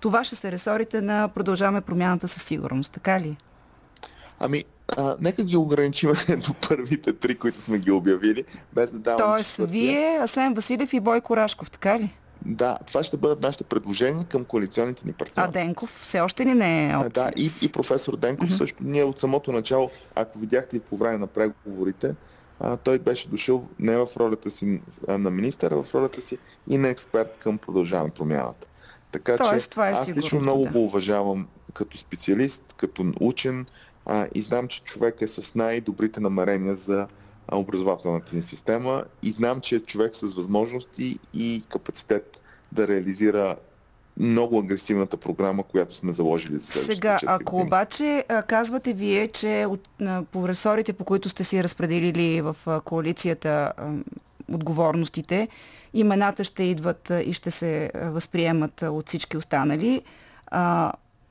[0.00, 3.36] Това ще се ресорите на продължаваме промяната със сигурност, така ли?
[4.40, 4.64] Ами,
[4.96, 6.12] а, нека ги ограничим
[6.46, 9.82] до първите три, които сме ги обявили, без да даваме Тоест, четвъртия.
[9.82, 12.14] вие, Асен Василев и Бойко Рашков, така ли?
[12.44, 15.48] Да, това ще бъдат нашите предложения към коалиционните ни партньори.
[15.48, 17.10] А Денков все още ли не е опция?
[17.10, 18.58] Да, и, и професор Денков uh-huh.
[18.58, 18.78] също.
[18.84, 22.14] Ние от самото начало, ако видяхте и по време на преговорите,
[22.60, 26.78] а, той беше дошъл не в ролята си на министър, а в ролята си и
[26.78, 28.68] на експерт към продължаване промяната.
[29.12, 30.70] Така Тоест, че това е аз сигурно, лично много да.
[30.70, 33.66] го уважавам като специалист, като учен,
[34.06, 37.06] а, и знам, че човек е с най-добрите намерения за
[37.52, 42.36] образователната ни система и знам, че е човек с възможности и капацитет
[42.72, 43.56] да реализира
[44.16, 47.66] много агресивната програма, която сме заложили за Сега, ако години.
[47.66, 49.88] обаче казвате вие, че от,
[50.32, 53.72] по ресорите, по които сте си разпределили в коалицията
[54.52, 55.48] отговорностите,
[55.94, 60.02] имената ще идват и ще се възприемат от всички останали,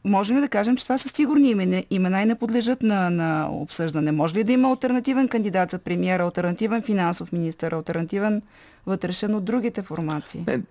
[0.03, 3.49] можем ли да кажем, че това са сигурни имена, имена и не подлежат на, на
[3.51, 4.11] обсъждане?
[4.11, 8.41] Може ли да има альтернативен кандидат за премиера, альтернативен финансов министър, альтернативен
[8.85, 10.45] вътрешен от другите формации?
[10.47, 10.61] Не,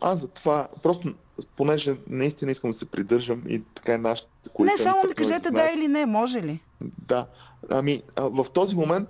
[0.00, 1.14] аз за това, просто
[1.56, 4.28] понеже наистина искам да се придържам и така е нашата
[4.60, 6.60] Не, само ми кажете да или не, може ли?
[7.08, 7.26] Да,
[7.70, 9.08] ами в този момент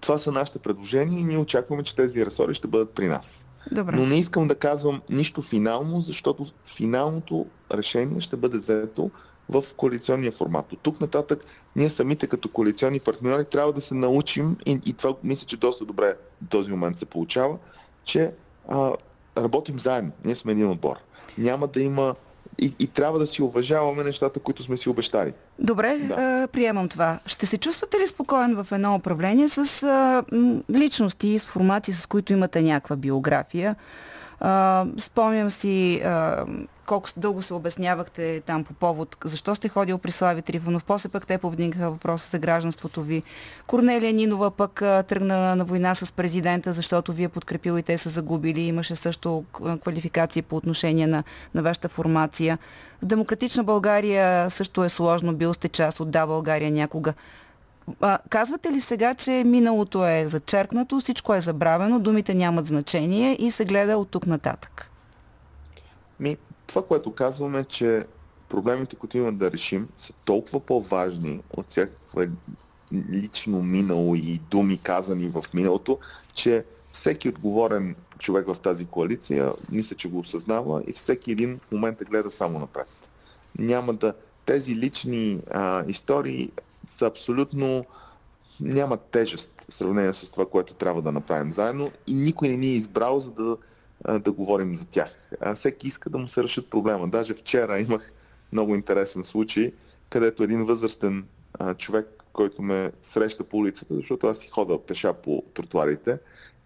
[0.00, 3.47] това са нашите предложения и ние очакваме, че тези ресори ще бъдат при нас.
[3.72, 3.96] Добре.
[3.96, 9.10] Но не искам да казвам нищо финално, защото финалното решение ще бъде взето
[9.48, 10.72] в коалиционния формат.
[10.72, 11.44] От тук нататък
[11.76, 15.84] ние самите като коалиционни партньори трябва да се научим, и, и това мисля, че доста
[15.84, 17.58] добре до този момент се получава,
[18.04, 18.32] че
[18.68, 18.92] а,
[19.38, 20.12] работим заедно.
[20.24, 20.96] Ние сме един отбор.
[21.38, 22.14] Няма да има
[22.58, 25.32] и, и трябва да си уважаваме нещата, които сме си обещали.
[25.58, 26.14] Добре, да.
[26.14, 27.18] а, приемам това.
[27.26, 30.24] Ще се чувствате ли спокоен в едно управление с а,
[30.74, 33.76] личности, с формации, с които имате някаква биография?
[34.40, 36.44] А, спомням си а,
[36.86, 41.26] колко дълго се обяснявахте там по повод, защо сте ходил при Слави Трифонов, после пък
[41.26, 43.22] те повдигнаха въпроса за гражданството ви.
[43.66, 48.08] Корнелия Нинова пък а, тръгна на война с президента, защото вие подкрепил и те са
[48.08, 48.60] загубили.
[48.60, 49.44] Имаше също
[49.82, 51.24] квалификации по отношение на,
[51.54, 52.58] на вашата формация.
[53.02, 57.14] В Демократична България също е сложно, бил сте част от Да България някога.
[58.00, 63.50] А, казвате ли сега, че миналото е зачеркнато, всичко е забравено, думите нямат значение и
[63.50, 64.90] се гледа от тук нататък?
[66.20, 68.02] Ми, това, което казваме, че
[68.48, 72.28] проблемите, които имаме да решим, са толкова по-важни от всякаква
[73.10, 75.98] лично минало и думи казани в миналото,
[76.34, 81.72] че всеки отговорен човек в тази коалиция, мисля, че го осъзнава и всеки един в
[81.72, 82.88] момента гледа само напред.
[83.58, 84.14] Няма да...
[84.46, 86.52] Тези лични а, истории
[86.88, 87.84] са абсолютно...
[88.60, 92.66] нямат тежест в сравнение с това, което трябва да направим заедно и никой не ни
[92.66, 93.56] е избрал, за да
[94.18, 95.14] да говорим за тях.
[95.40, 97.08] А всеки иска да му се решат проблема.
[97.08, 98.12] Даже вчера имах
[98.52, 99.72] много интересен случай,
[100.10, 105.12] където един възрастен а, човек, който ме среща по улицата, защото аз си хода пеша
[105.14, 106.18] по тротуарите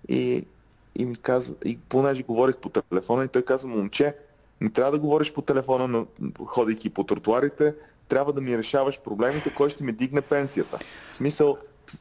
[0.08, 0.46] и,
[0.94, 4.16] и ми каза, и понеже говорих по телефона и той каза, момче,
[4.60, 6.06] не трябва да говориш по телефона, но,
[6.44, 7.74] ходейки по тротуарите,
[8.12, 10.78] трябва да ми решаваш проблемите, кой ще ми дигне пенсията.
[11.10, 11.56] В смисъл,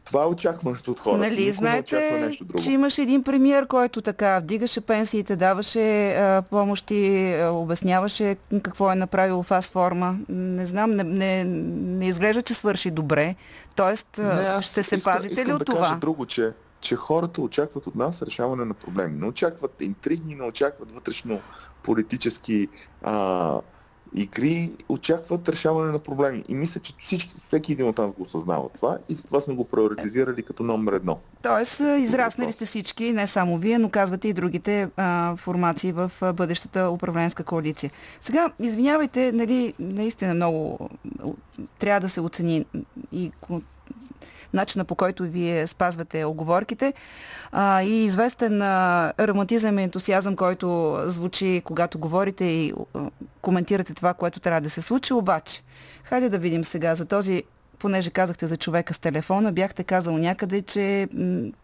[0.05, 1.19] това е очакването от хората.
[1.19, 2.63] Нали, Никой не знаете, очаква нещо друго.
[2.63, 8.95] че имаше един премиер, който така вдигаше пенсиите, даваше а, помощи, а, обясняваше какво е
[8.95, 10.17] направил фаст форма.
[10.29, 13.35] Не знам, не, не, не изглежда, че свърши добре.
[13.75, 15.81] Тоест, Не, аз ще се искам, пазите искам ли от да това?
[15.81, 19.19] Кажа друго, че, че хората очакват от нас решаване на проблеми.
[19.19, 21.39] Не очакват интриги, не очакват вътрешно
[21.83, 22.67] политически
[23.03, 23.59] а,
[24.15, 26.43] игри, очакват решаване на проблеми.
[26.49, 29.63] И мисля, че всички, всеки един от нас го осъзнава това и затова сме го
[29.63, 31.19] приоритизирали като номер едно.
[31.41, 36.89] Тоест, израснали сте всички, не само вие, но казвате и другите а, формации в бъдещата
[36.89, 37.91] управленска коалиция.
[38.19, 40.89] Сега, извинявайте, нали, наистина много
[41.79, 42.65] трябва да се оцени
[43.11, 43.31] и
[44.53, 46.93] начина по който вие спазвате оговорките
[47.51, 52.99] а, и известен а, романтизъм и ентусиазъм, който звучи, когато говорите и а,
[53.41, 55.13] коментирате това, което трябва да се случи.
[55.13, 55.61] Обаче,
[56.03, 57.43] хайде да видим сега за този
[57.79, 61.01] понеже казахте за човека с телефона, бяхте казал някъде, че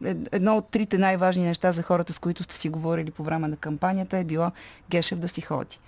[0.05, 3.47] ед- едно от трите най-важни неща за хората, с които сте си говорили по време
[3.47, 4.51] на кампанията е било
[4.89, 5.79] Гешев да си ходи.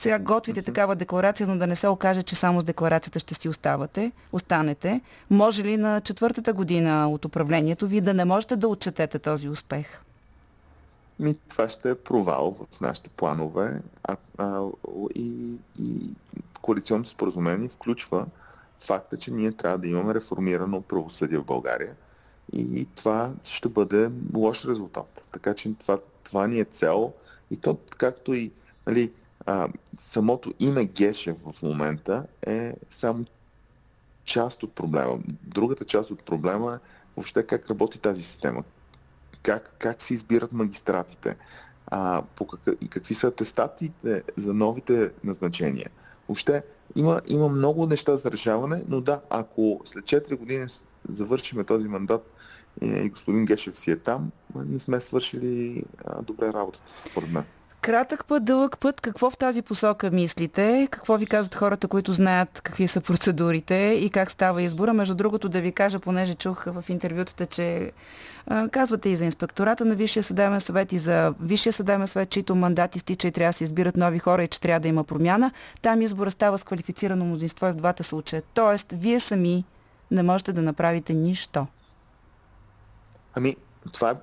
[0.00, 3.48] Сега готвите такава декларация, но да не се окаже, че само с декларацията ще си
[3.48, 5.00] оставате, останете.
[5.30, 10.02] Може ли на четвъртата година от управлението ви да не можете да отчетете този успех?
[11.18, 14.66] Ми, това ще е провал в нашите планове а, а,
[15.14, 16.00] и, и
[16.62, 18.26] коалиционното споразумение включва
[18.80, 21.94] факта, че ние трябва да имаме реформирано правосъдие в България
[22.52, 25.24] и това ще бъде лош резултат.
[25.32, 27.12] Така че това, това ни е цел
[27.50, 28.50] и то, както и
[28.86, 29.12] нали,
[29.46, 33.24] а, самото име Гешев в момента е само
[34.24, 35.18] част от проблема.
[35.42, 38.64] Другата част от проблема е въобще как работи тази система.
[39.42, 41.36] Как, как се избират магистратите.
[41.86, 45.90] А, по какъв, и какви са атестатите за новите назначения.
[46.28, 46.62] Въобще
[46.96, 50.66] има, има много неща за решаване, но да, ако след 4 години
[51.12, 52.32] завършиме този мандат
[52.82, 57.44] и, господин Гешев си е там, не сме свършили а, добре работата според мен.
[57.80, 60.88] Кратък път, дълъг път, какво в тази посока мислите?
[60.90, 64.94] Какво ви казват хората, които знаят какви са процедурите и как става избора?
[64.94, 67.92] Между другото да ви кажа, понеже чух в интервютата, че
[68.46, 72.54] а, казвате и за инспектората на Висшия съдебен съвет и за Висшия съдебен съвет, чието
[72.54, 75.52] мандат изтича и трябва да се избират нови хора и че трябва да има промяна.
[75.82, 78.42] Там избора става с квалифицирано мнозинство и в двата случая.
[78.54, 79.64] Тоест, вие сами
[80.10, 81.66] не можете да направите нищо.
[83.34, 83.56] Ами,
[83.92, 84.14] това е,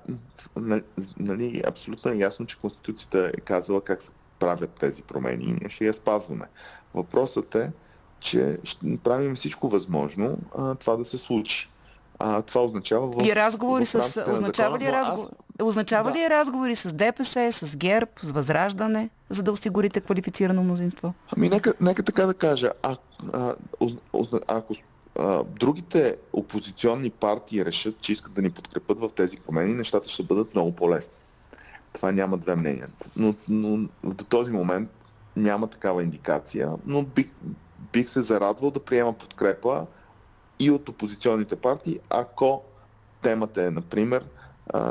[0.56, 0.82] нали,
[1.18, 5.68] нали, абсолютно е ясно, че Конституцията е казала как се правят тези промени и ние
[5.68, 6.46] ще я спазваме.
[6.94, 7.72] Въпросът е,
[8.20, 8.58] че
[9.04, 11.70] правим всичко възможно а, това да се случи.
[12.18, 14.24] А, това означава в, И разговори в с...
[14.32, 15.30] Означава закона, ли, разговор...
[15.62, 16.18] означава да.
[16.18, 21.14] ли разговори с ДПС, с ГЕРБ, с Възраждане, за да осигурите квалифицирано мнозинство?
[21.36, 22.96] Ами нека, нека така да кажа, а,
[23.32, 24.74] а, оз- ако
[25.60, 30.54] другите опозиционни партии решат, че искат да ни подкрепят в тези промени, нещата ще бъдат
[30.54, 31.18] много по-лесни.
[31.92, 32.88] Това няма две мнения.
[33.16, 34.90] Но, но до този момент
[35.36, 37.30] няма такава индикация, но бих,
[37.92, 39.86] бих се зарадвал да приема подкрепа
[40.58, 42.62] и от опозиционните партии, ако
[43.22, 44.24] темата е, например,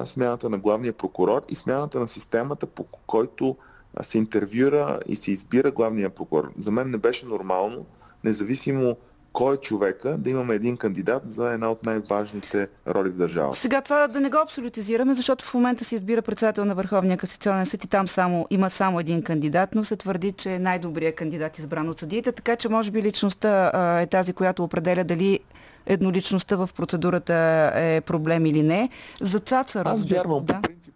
[0.05, 3.57] смяната на главния прокурор и смяната на системата, по който
[4.01, 6.51] се интервюра и се избира главния прокурор.
[6.57, 7.85] За мен не беше нормално,
[8.23, 8.97] независимо
[9.38, 13.60] кой е човека, да имаме един кандидат за една от най-важните роли в държавата.
[13.60, 17.65] Сега това да не го абсолютизираме, защото в момента се избира председател на Върховния касационен
[17.65, 21.60] съд и там само, има само един кандидат, но се твърди, че е най-добрият кандидат
[21.60, 25.39] избран от съдиите, така че може би личността а, е тази, която определя дали
[25.86, 28.89] едноличността в процедурата е проблем или не.
[29.21, 29.93] За Цацаров...
[29.93, 30.54] Аз вярвам да.
[30.54, 30.93] по принцип,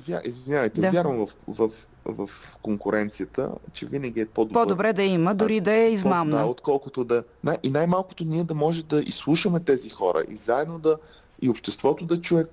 [0.00, 0.90] вя, извинявайте, Да.
[0.90, 1.70] вярвам в, в,
[2.06, 2.30] в
[2.62, 4.52] конкуренцията, че винаги е по-добре.
[4.54, 6.46] По-добре да има, дори да е Да, измамна.
[6.46, 7.24] отколкото да...
[7.44, 10.96] най- И най-малкото ние да може да изслушаме тези хора и заедно да...
[11.42, 12.44] И обществото да чуе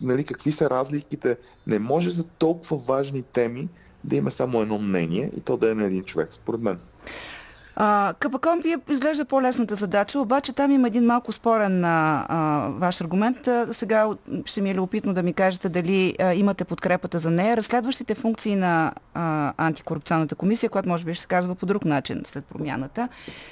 [0.00, 1.36] нали, какви са разликите.
[1.66, 3.68] Не може за толкова важни теми
[4.04, 6.78] да има само едно мнение и то да е на един човек, според мен.
[7.76, 13.48] А, КПКОМПИ изглежда по-лесната задача, обаче там има един малко спорен а, ваш аргумент.
[13.70, 14.08] Сега
[14.44, 17.56] ще ми е любопитно да ми кажете дали а, имате подкрепата за нея.
[17.56, 22.22] Разследващите функции на а, антикорупционната комисия, която може би ще се казва по друг начин
[22.24, 23.08] след промяната,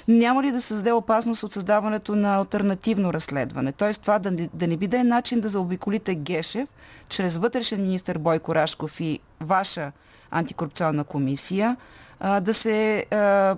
[0.07, 3.71] няма ли да създаде опасност от създаването на альтернативно разследване?
[3.71, 6.69] Тоест това да, да не биде начин да заобиколите Гешев
[7.09, 9.91] чрез вътрешен министр Бойко Рашков и ваша
[10.31, 11.77] антикорупционна комисия,
[12.19, 13.55] а, да се а,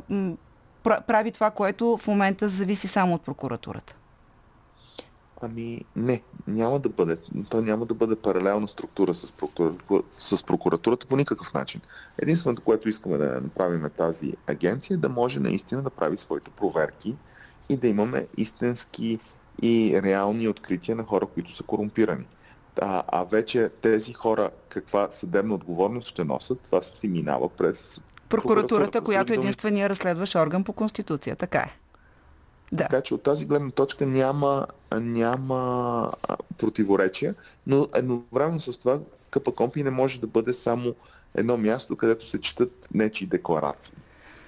[0.84, 3.96] прави това, което в момента зависи само от прокуратурата.
[5.42, 7.18] Ами не, няма да бъде.
[7.50, 11.82] То няма да бъде паралелна структура с, прокуратура, с прокуратурата по никакъв начин.
[12.18, 16.52] Единственото, което искаме да направим е тази агенция, е да може наистина да прави своите
[16.52, 17.18] проверки
[17.70, 19.20] и да имаме истински
[19.62, 22.28] и реални открития на хора, които са корумпирани.
[22.82, 28.02] А, а вече тези хора каква съдебна отговорност ще носят, това си минава през
[28.32, 31.36] прокуратурата, която е единствения разследващ орган по Конституция.
[31.36, 31.78] Така е.
[32.72, 32.84] Да.
[32.84, 36.12] Така че от тази гледна точка няма, няма
[36.58, 37.36] противоречия,
[37.68, 39.00] но едновременно с това
[39.32, 40.96] КПКОМПИ не може да бъде само
[41.36, 43.94] едно място, където се четат нечи декларации.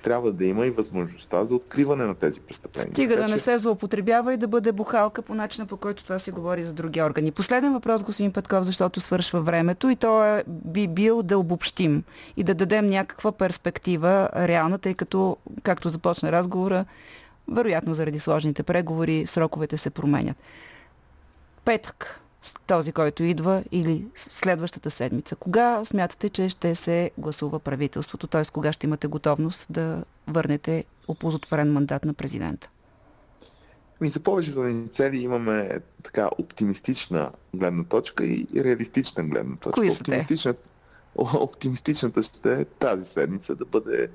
[0.04, 2.92] Трябва да има и възможността за откриване на тези престъпления.
[2.92, 6.20] Стига така, да не се злоупотребява и да бъде бухалка по начина по който това
[6.20, 7.32] се говори за други органи.
[7.32, 12.04] Последен въпрос, господин Петков, защото свършва времето и то е, би бил да обобщим
[12.38, 16.86] и да дадем някаква перспектива реална, тъй като, както започна разговора,
[17.48, 20.38] вероятно заради сложните преговори, сроковете се променят.
[21.66, 22.23] Петък,
[22.68, 25.36] този, който идва или следващата седмица.
[25.36, 28.28] Кога смятате, че ще се гласува правителството?
[28.28, 28.44] Т.е.
[28.46, 32.70] кога ще имате готовност да върнете оползотворен мандат на президента?
[34.02, 39.72] Ми за повечето ни цели имаме така оптимистична гледна точка и реалистична гледна точка.
[39.72, 40.70] Кои са оптимистичната,
[41.16, 44.10] оптимистичната ще е тази седмица да бъде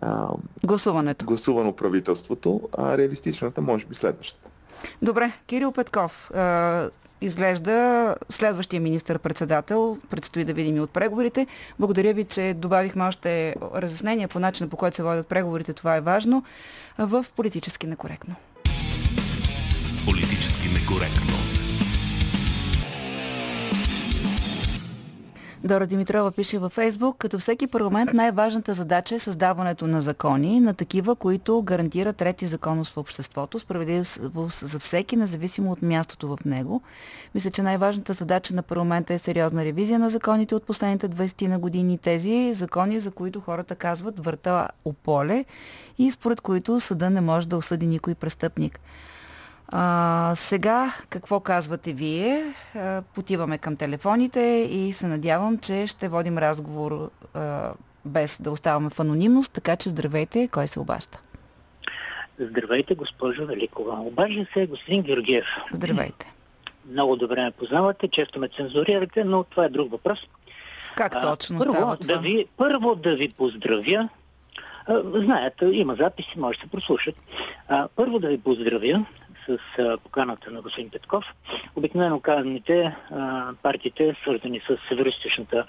[0.00, 0.28] а,
[0.64, 1.26] гласуването.
[1.26, 4.48] гласувано правителството, а реалистичната може би следващата.
[5.02, 6.30] Добре, Кирил Петков,
[7.20, 9.98] изглежда следващия министър-председател.
[10.10, 11.46] Предстои да видим и от преговорите.
[11.78, 15.72] Благодаря ви, че добавихме още разяснения по начина по който се водят преговорите.
[15.72, 16.44] Това е важно
[16.98, 18.34] в политически некоректно.
[20.06, 21.43] Политически некоректно.
[25.64, 30.74] Дора Димитрова пише във Фейсбук, като всеки парламент най-важната задача е създаването на закони, на
[30.74, 36.82] такива, които гарантират трети законност в обществото, справедливост за всеки, независимо от мястото в него.
[37.34, 41.58] Мисля, че най-важната задача на парламента е сериозна ревизия на законите от последните 20 на
[41.58, 41.98] години.
[41.98, 45.44] Тези закони, за които хората казват върта ополе
[45.98, 48.80] и според които съда не може да осъди никой престъпник.
[49.68, 52.54] А, сега какво казвате вие?
[52.74, 54.40] А, потиваме към телефоните
[54.70, 57.72] и се надявам, че ще водим разговор а,
[58.04, 61.20] без да оставаме в анонимност, така че здравейте, кой се обаща?
[62.38, 64.00] Здравейте, госпожо Великова.
[64.00, 65.46] Обажда се господин Георгиев.
[65.72, 66.32] Здравейте.
[66.90, 70.18] Много добре ме познавате, често ме цензурирате, но това е друг въпрос.
[70.96, 72.14] Как точно а, първо, става това?
[72.14, 74.08] Да ви, първо да ви поздравя.
[74.86, 77.14] А, знаят, има записи, може да се прослушат.
[77.68, 79.06] А, първо да ви поздравя
[79.48, 79.58] с
[80.02, 81.24] поканата на господин Петков.
[81.76, 82.96] Обикновено казаните
[83.62, 85.66] партиите, свързани с североисточната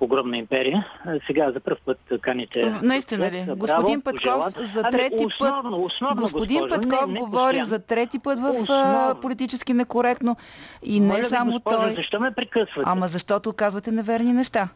[0.00, 0.86] огромна империя.
[1.26, 2.74] Сега за първ път каните...
[2.82, 3.46] Наистина ли?
[3.56, 4.54] Господин Петков пожелат.
[4.60, 5.86] за ами, трети ами, основно, път...
[5.86, 9.20] Основно, господин госпожа, Петков не, не говори за трети път в основно.
[9.20, 10.36] политически некоректно.
[10.82, 11.94] И не Моля само госпожа, той.
[11.94, 12.82] Защо ме прекъсвате?
[12.84, 14.68] Ама защото казвате неверни неща.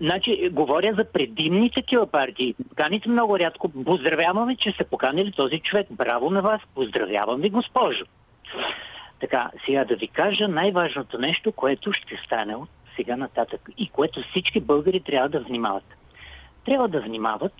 [0.00, 2.54] Значи, говоря за предимни такива партии.
[2.68, 3.68] Поканите много рядко.
[3.68, 5.86] Поздравяваме, че сте поканили този човек.
[5.90, 6.60] Браво на вас.
[6.74, 8.04] Поздравявам ви, госпожо.
[9.20, 14.22] Така, сега да ви кажа най-важното нещо, което ще стане от сега нататък и което
[14.22, 15.84] всички българи трябва да внимават.
[16.64, 17.52] Трябва да внимават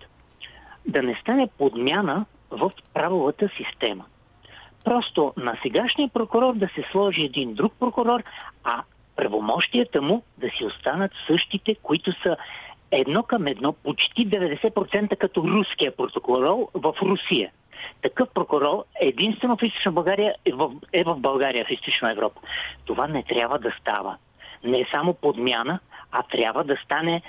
[0.86, 4.04] да не стане подмяна в правовата система.
[4.84, 8.22] Просто на сегашния прокурор да се сложи един друг прокурор,
[8.64, 8.82] а
[9.16, 12.36] правомощията му да си останат същите, които са
[12.90, 17.50] едно към едно, почти 90% като руския прокурор в Русия.
[18.02, 22.40] Такъв прокурор единствено в Източна България е в, е в България, в Източна Европа.
[22.84, 24.16] Това не трябва да става.
[24.64, 25.78] Не е само подмяна,
[26.12, 27.22] а трябва да стане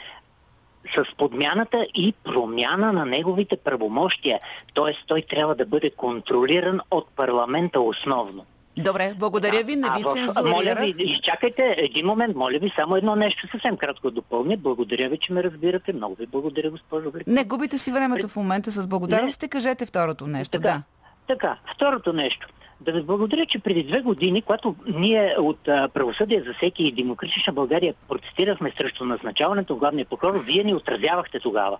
[0.95, 4.39] с подмяната и промяна на неговите правомощия.
[4.73, 4.93] Т.е.
[5.07, 8.45] той трябва да бъде контролиран от парламента основно.
[8.77, 10.51] Добре, благодаря ви, не ви цензурирах.
[10.51, 14.57] Моля ви, изчакайте един момент, моля ви, само едно нещо съвсем кратко допълня.
[14.57, 15.93] Благодаря ви, че ме разбирате.
[15.93, 17.35] Много ви благодаря, госпожо Грикова.
[17.35, 19.47] Не, губите си времето в момента с благодарности.
[19.47, 20.51] Кажете второто нещо.
[20.51, 20.81] Така, да.
[21.27, 22.47] така, второто нещо.
[22.81, 27.53] Да ви благодаря, че преди две години, когато ние от правосъдие за всеки и демократична
[27.53, 31.77] България протестирахме срещу назначаването на главния прокурор, вие ни отразявахте тогава.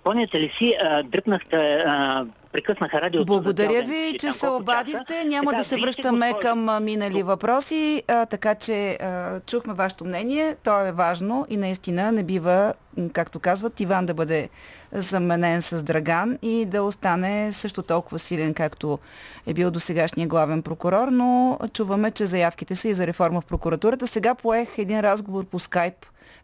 [0.00, 3.26] Спомняте ли си, а, дръпнахте а, прекъснаха радиото.
[3.26, 5.24] Благодаря ви, че се обадихте.
[5.24, 6.42] Няма така, да се връщаме госпожи...
[6.42, 10.56] към минали въпроси, а, така че а, чухме вашето мнение.
[10.64, 12.74] То е важно и наистина не бива,
[13.12, 14.48] както казват, Иван да бъде
[14.92, 18.98] заменен с Драган и да остане също толкова силен, както
[19.46, 23.46] е бил до сегашния главен прокурор, но чуваме, че заявките са и за реформа в
[23.46, 24.06] прокуратурата.
[24.06, 25.94] Сега поех един разговор по скайп.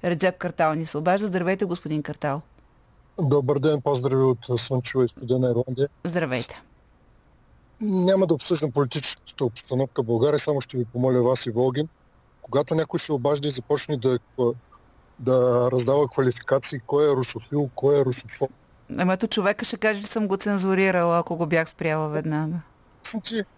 [0.04, 1.26] Реджеп Картал ни се обажда.
[1.26, 2.40] Здравейте, господин Картал.
[3.18, 5.88] Добър ден, поздрави от Слънчева и студена Ирландия.
[6.04, 6.62] Здравейте.
[7.80, 11.88] Няма да обсъждам политическата обстановка в България, само ще ви помоля вас и Волгин.
[12.42, 14.18] Когато някой се обажда и започне да,
[15.20, 18.50] да раздава квалификации, кой е русофил, кой е русофоб.
[18.98, 22.56] Ама човека ще каже, че съм го цензурирала, ако го бях спряла веднага.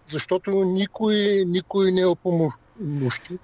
[0.07, 3.39] защото никой, никой не е опомощи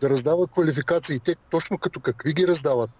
[0.00, 1.20] да раздава квалификации.
[1.20, 2.90] Те точно като какви ги раздават.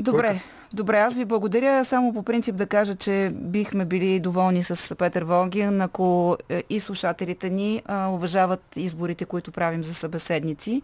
[0.00, 0.40] Добре,
[0.72, 1.84] добре, аз ви благодаря.
[1.84, 6.80] Само по принцип да кажа, че бихме били доволни с Петър Волгин, ако е, и
[6.80, 10.82] слушателите ни а, уважават изборите, които правим за събеседници.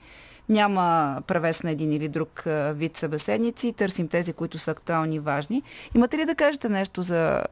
[0.52, 2.42] Няма превес на един или друг
[2.72, 3.72] вид събеседници.
[3.72, 5.62] Търсим тези, които са актуални и важни.
[5.94, 7.44] Имате ли да кажете нещо за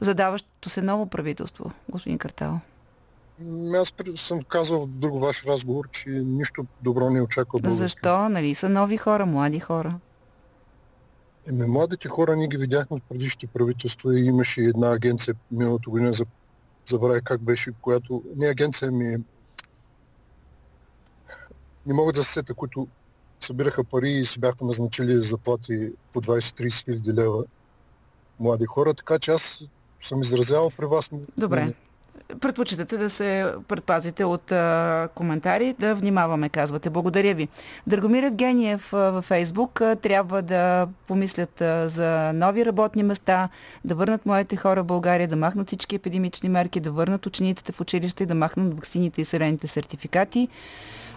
[0.00, 2.60] задаващото се ново правителство, господин Картал?
[3.74, 7.78] Аз съм казал в друг ваш разговор, че нищо добро не очаква българска.
[7.78, 8.28] Защо?
[8.28, 9.98] Нали са нови хора, млади хора?
[11.48, 16.12] Еми, младите хора ние ги видяхме в предишните правителства и имаше една агенция миналото година,
[16.12, 16.24] за,
[16.86, 19.16] забравя как беше, която не агенция ми
[21.88, 22.88] не могат да се сета, които
[23.40, 27.44] събираха пари и си бяха назначили заплати по 20-30 хиляди лева
[28.40, 29.64] млади хора, така че аз
[30.00, 31.10] съм изразявал при вас.
[31.36, 31.74] Добре
[32.40, 36.90] предпочитате да се предпазите от а, коментари, да внимаваме, казвате.
[36.90, 37.48] Благодаря ви.
[37.86, 43.48] Драгомир Евгениев във Фейсбук трябва да помислят а, за нови работни места,
[43.84, 47.80] да върнат моите хора в България, да махнат всички епидемични мерки, да върнат учениците в
[47.80, 50.48] училище, да махнат вакцините и селените сертификати.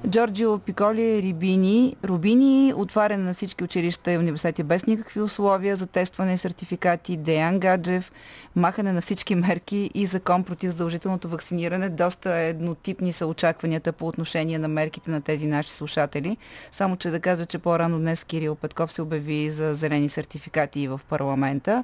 [0.08, 1.96] Джорджио Пиколи Рибини.
[2.04, 7.18] Рубини, отваряне на всички училища и университети без никакви условия за тестване и сертификати.
[7.18, 8.12] Деян Гаджев,
[8.56, 11.90] махане на всички мерки и закон против задължителното вакциниране.
[11.90, 16.38] Доста еднотипни са очакванията по отношение на мерките на тези наши слушатели.
[16.72, 21.02] Само, че да кажа, че по-рано днес Кирил Петков се обяви за зелени сертификати в
[21.10, 21.84] парламента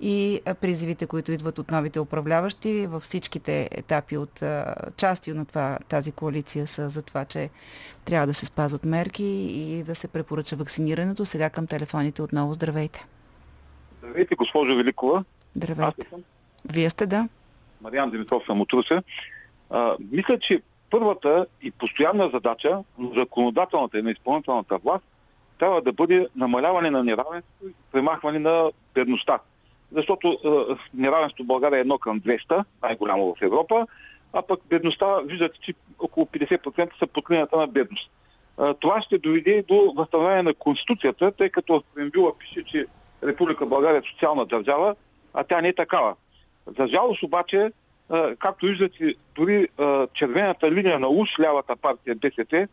[0.00, 4.42] и призивите, които идват от новите управляващи във всичките етапи от
[4.96, 7.50] части на това, тази коалиция са за това, че
[8.04, 11.24] трябва да се спазват мерки и да се препоръча вакцинирането.
[11.24, 12.54] Сега към телефоните отново.
[12.54, 13.06] Здравейте.
[13.98, 15.24] Здравейте, госпожо Великова.
[15.56, 16.06] Здравейте.
[16.72, 17.28] Вие сте, да.
[17.80, 19.02] Мариан Димитров съм от Русе.
[19.70, 25.04] А, мисля, че първата и постоянна задача на законодателната и на изпълнителната власт
[25.58, 29.38] трябва да бъде намаляване на неравенство и премахване на бедността.
[29.92, 33.86] Защото е, неравенството в България е едно към 200, най-голямо в Европа,
[34.32, 38.10] а пък бедността, виждате, че около 50% са под линията на бедност.
[38.80, 42.86] Това ще доведе до възстановяване на Конституцията, тъй като в преамбюла пише, че
[43.24, 44.96] Република България е социална държава,
[45.34, 46.14] а тя не е такава.
[46.78, 47.72] За жалост обаче,
[48.38, 49.68] както виждате, дори
[50.12, 52.68] червената линия на уж лявата партия БСП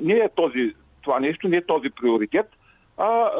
[0.00, 2.46] не е този, това нещо, не е този приоритет,
[3.02, 3.30] а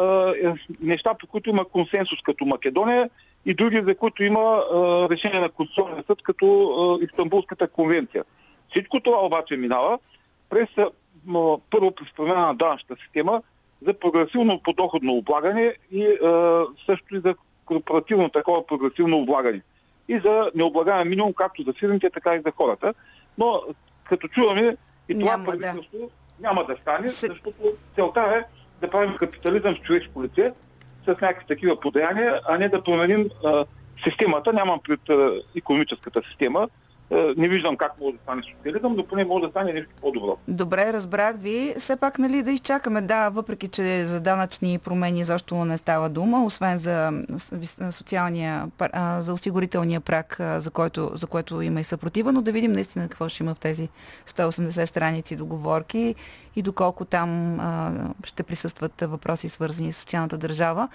[0.44, 3.10] е, неща, по които има консенсус като Македония
[3.46, 4.62] и други, за които има
[5.10, 8.24] решение на Конституционния съд, като Истанбулската конвенция.
[8.70, 9.98] Всичко това обаче минава
[10.50, 10.68] през
[11.70, 13.42] първо през промяна на данъчната система
[13.86, 16.16] за прогресивно подоходно облагане и
[16.86, 17.34] също и за
[17.64, 19.62] корпоративно такова прогресивно облагане.
[20.08, 22.94] И за необлагаем минимум както за фирмите, така и за хората.
[23.38, 23.62] Но
[24.04, 24.76] като чуваме
[25.08, 26.48] и това няма правителство да.
[26.48, 27.26] няма да стане, С...
[27.26, 27.52] защото
[27.94, 30.52] целта е да правим капитализъм с човешко лице,
[31.04, 33.64] с някакви такива подаяния, а не да променим а,
[34.04, 36.68] системата, нямам пред а, економическата система,
[37.12, 40.36] е, не виждам как може да стане социализъм, но поне може да стане нещо по-добро.
[40.48, 41.74] Добре, разбрах ви.
[41.78, 43.00] Все пак, нали, да изчакаме.
[43.00, 47.12] Да, въпреки, че за данъчни промени защо не става дума, освен за
[47.90, 48.70] социалния,
[49.18, 53.28] за осигурителния прак, за, който, за което има и съпротива, но да видим наистина какво
[53.28, 53.88] ще има в тези
[54.26, 56.14] 180 страници договорки
[56.56, 57.92] и доколко там а,
[58.24, 60.88] ще присъстват въпроси свързани с социалната държава.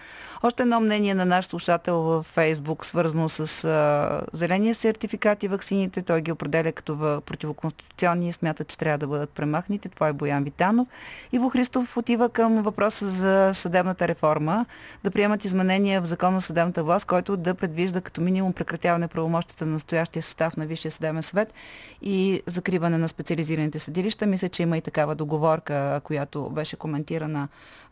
[0.43, 6.01] Още едно мнение на наш слушател в Фейсбук, свързано с а, зеления сертификат и вакцините.
[6.01, 9.89] Той ги определя като противоконституционни и смята, че трябва да бъдат премахнати.
[9.89, 10.87] Това е Боян Витанов.
[11.31, 14.65] Иво Христов отива към въпроса за съдебната реформа,
[15.03, 19.65] да приемат изменения в закон на съдебната власт, който да предвижда като минимум прекратяване правомощите
[19.65, 21.53] на настоящия състав на Висшия съдебен съвет
[22.01, 24.25] и закриване на специализираните съдилища.
[24.25, 25.15] Мисля, че има и такава
[25.47, 27.47] договорка, която беше коментирана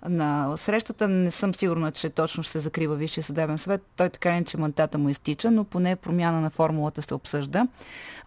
[0.09, 1.07] на срещата.
[1.07, 3.81] Не съм сигурна, че точно ще се закрива Висшия съдебен съвет.
[3.95, 7.67] Той така не, че мандата му изтича, но поне промяна на формулата се обсъжда.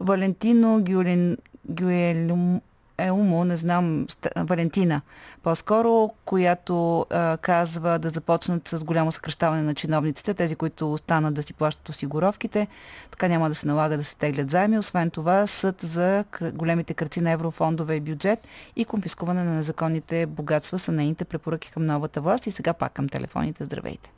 [0.01, 2.61] Валентино Гюлин, Гюелюм,
[2.99, 5.01] Елмо, не знам, Валентина,
[5.43, 11.43] по-скоро, която а, казва да започнат с голямо съкръщаване на чиновниците, тези, които останат да
[11.43, 12.67] си плащат осигуровките.
[13.11, 14.79] Така няма да се налага да се теглят заеми.
[14.79, 18.47] Освен това, съд за големите кръци на еврофондове и бюджет
[18.77, 22.47] и конфискуване на незаконните богатства са нейните препоръки към новата власт.
[22.47, 23.65] И сега пак към телефоните.
[23.65, 24.13] Здравейте!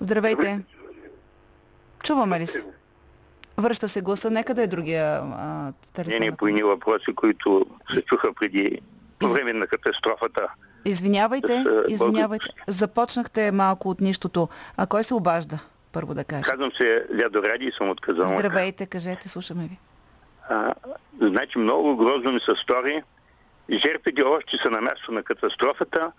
[0.00, 0.60] Здравейте!
[2.02, 2.75] Чуваме ли се?
[3.58, 6.20] Връща се гласа, нека да е другия а, телефон.
[6.20, 8.80] Не, не по едни въпроси, които се чуха преди
[9.18, 10.48] по време на катастрофата.
[10.84, 12.46] Извинявайте, с, извинявайте.
[12.66, 14.48] Започнахте малко от нищото.
[14.76, 15.58] А кой се обажда?
[15.96, 16.42] първо да кажа.
[16.42, 18.38] Казвам се Лядо Ради и съм от Казанлък.
[18.38, 19.78] Здравейте, кажете, слушаме ви.
[20.48, 20.74] А,
[21.20, 23.02] значи много грозно ми се стори.
[23.70, 26.12] Жертвите още са на място на катастрофата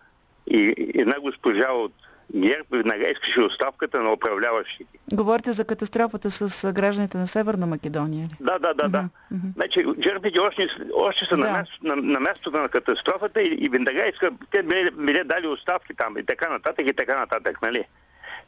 [0.47, 1.93] и една госпожа от
[2.35, 4.99] ГЕРБ веднага искаше оставката на управляващите.
[5.13, 8.27] Говорите за катастрофата с гражданите на Северна Македония.
[8.27, 8.35] Ли?
[8.39, 9.09] Да, да, да, да.
[9.55, 11.43] Значи жертвите още, още са Да.
[11.43, 15.47] на, място, на, на мястото на катастрофата и, и веднага иска, те били, били дали
[15.47, 17.83] оставки там и така нататък и така нататък, нали?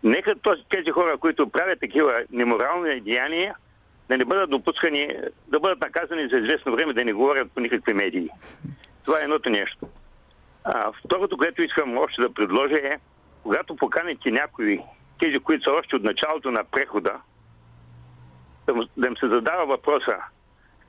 [0.04, 3.56] Нека този, тези хора, които правят такива неморални деяния,
[4.10, 5.10] да не бъдат допускани,
[5.48, 8.30] да бъдат наказани за известно време, да не говорят по никакви медии.
[9.06, 9.88] Това е едното нещо.
[10.64, 13.00] А, второто, което искам още да предложа е,
[13.44, 14.80] когато поканите някои,
[15.20, 17.14] тези, които са още от началото на прехода,
[18.98, 20.18] да, им се задава въпроса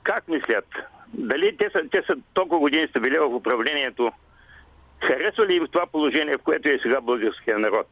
[0.03, 0.65] как мислят,
[1.13, 4.11] дали те са, те са толкова години сте били в управлението,
[4.99, 7.87] харесва ли им това положение, в което е сега българския народ?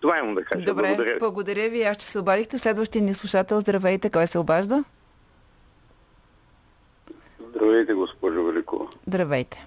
[0.00, 0.64] Това имам да кажа.
[0.64, 1.18] Добре, Благодаря ви.
[1.18, 1.82] благодаря ви.
[1.82, 2.58] Аз ще се обадихте.
[2.58, 4.10] Следващия ни слушател, здравейте.
[4.10, 4.84] Кой се обажда?
[7.50, 8.86] Здравейте, госпожо Великова.
[9.06, 9.66] Здравейте.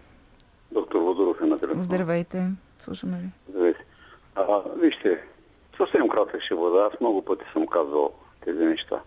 [0.71, 1.83] Доктор Водоров е на телефон.
[1.83, 2.47] Здравейте.
[2.81, 3.29] Слушаме ви.
[3.49, 3.84] Здравейте.
[4.35, 4.43] А,
[4.75, 5.21] вижте,
[5.77, 6.89] съвсем кратък ще бъда.
[6.93, 8.11] Аз много пъти съм казвал
[8.45, 8.99] тези неща.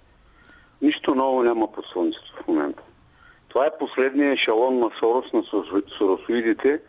[0.83, 2.83] Нищо ново няма по слънцето в момента.
[3.49, 6.81] Това е последният ешалон на Сорос, на сорос- соросоидите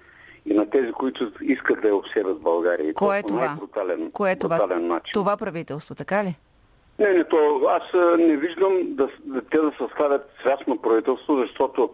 [0.46, 2.90] и на тези, които искат да я обсебят България.
[2.90, 3.46] И Кое е това?
[3.46, 4.58] най-брутален, Кое е това?
[4.58, 5.14] брутален начин.
[5.14, 6.36] Това правителство, така ли?
[7.00, 7.38] Не, не, то
[7.70, 7.84] аз
[8.20, 11.90] не виждам да, да те да съставят свясно правителство, защото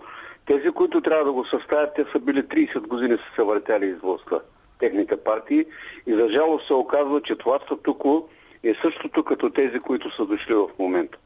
[0.45, 3.97] тези, които трябва да го съставят, те са били 30 години са се въртяли из
[3.97, 4.39] властта,
[4.79, 5.65] техните партии.
[6.07, 8.27] И за жалост се оказва, че това статуко
[8.63, 11.17] е същото като тези, които са дошли в момента.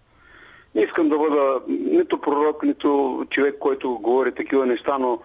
[0.76, 5.20] Не искам да бъда нито пророк, нито човек, който говори такива неща, но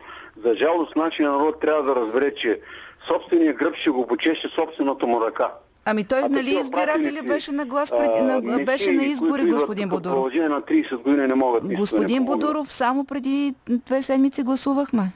[0.45, 2.61] за жалост нашия народ трябва да разбере, че
[3.09, 5.53] собствения гръб ще го почеше собствената му ръка.
[5.85, 9.89] Ами той, А нали, пратеници, беше на глас а, преди, на, беше на избори, господин
[9.89, 10.15] тук в Бодоров.
[10.15, 12.25] продължение на 30 години не могат Господин.
[12.25, 15.13] Бодоров, само преди две седмици гласувахме.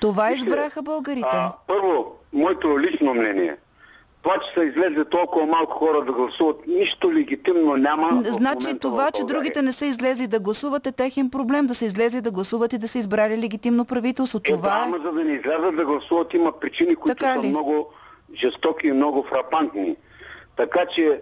[0.00, 1.28] Това Вижте, избраха българите.
[1.32, 3.56] А, първо, моето лично мнение.
[4.22, 8.22] Това, че са излезли толкова малко хора да гласуват, нищо легитимно няма.
[8.24, 11.66] Значи това, че другите не са излезли да гласуват е техен проблем.
[11.66, 14.40] Да са излезли да гласуват и да са избрали легитимно правителство.
[14.44, 14.82] Е, да, Това е...
[14.82, 17.48] ама за да не излязат да гласуват има причини, които Така са ли?
[17.48, 17.92] много
[18.34, 19.96] жестоки и много фрапантни.
[20.56, 21.20] Така че...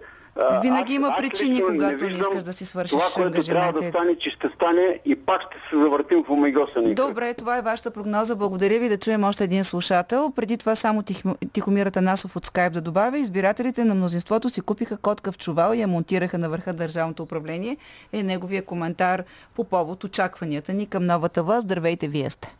[0.61, 3.43] Винаги аз- има аз причини, лично когато не виждам искаш да си свършиш Това, което
[3.43, 6.93] трябва да стане, че ще стане и пак ще се завъртим в омегосани.
[6.95, 8.35] Добре, това е вашата прогноза.
[8.35, 10.31] Благодаря ви да чуем още един слушател.
[10.31, 11.23] Преди това само Тих-
[11.53, 13.17] Тихомир Атанасов от Скайп да добавя.
[13.17, 17.77] Избирателите на мнозинството си купиха котка в чувал и я монтираха на върха държавното управление.
[18.13, 19.23] Е неговия коментар
[19.55, 21.61] по повод очакванията ни към новата власт.
[21.61, 22.55] Здравейте, вие сте.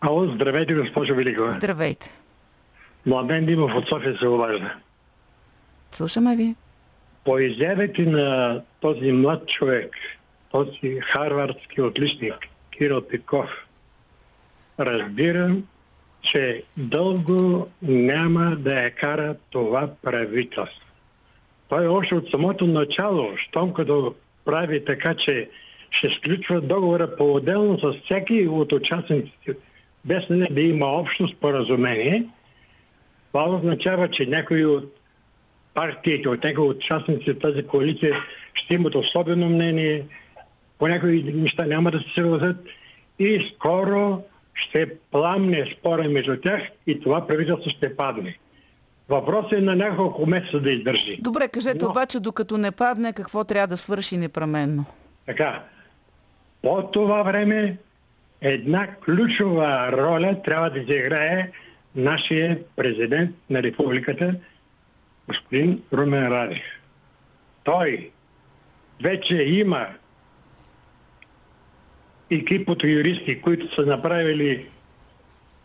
[0.00, 1.52] Ало, здравейте, госпожо Великова.
[1.52, 2.10] Здравейте.
[3.06, 4.74] Младен Димов от София се обажда.
[5.92, 6.54] Слушаме ви.
[7.28, 9.96] По изявите на този млад човек,
[10.50, 12.34] този харвардски отличник,
[12.70, 13.66] Кирил Пиков,
[14.80, 15.64] разбирам,
[16.22, 20.86] че дълго няма да я кара това правителство.
[21.68, 24.14] Той още от самото начало, щом като
[24.44, 25.50] прави така, че
[25.90, 29.54] ще сключва договора по-отделно с всеки от участниците,
[30.04, 32.24] без да има общо споразумение,
[33.32, 34.97] това означава, че някои от
[35.78, 38.16] партиите, от някои от участниците в тази коалиция
[38.54, 40.06] ще имат особено мнение,
[40.78, 42.56] по някои неща няма да се съгласят
[43.18, 44.22] и скоро
[44.54, 48.38] ще пламне спора между тях и това правителство ще падне.
[49.08, 51.18] Въпросът е на няколко месеца да издържи.
[51.20, 54.84] Добре, кажете Но- обаче, докато не падне, какво трябва да свърши непременно?
[55.26, 55.64] Така,
[56.62, 57.76] по това време
[58.40, 61.50] една ключова роля трябва да изиграе
[61.94, 64.34] нашия президент на републиката,
[65.28, 66.62] господин Румен Радев.
[67.64, 68.10] Той
[69.02, 69.86] вече има
[72.30, 74.66] екип от юристи, които са направили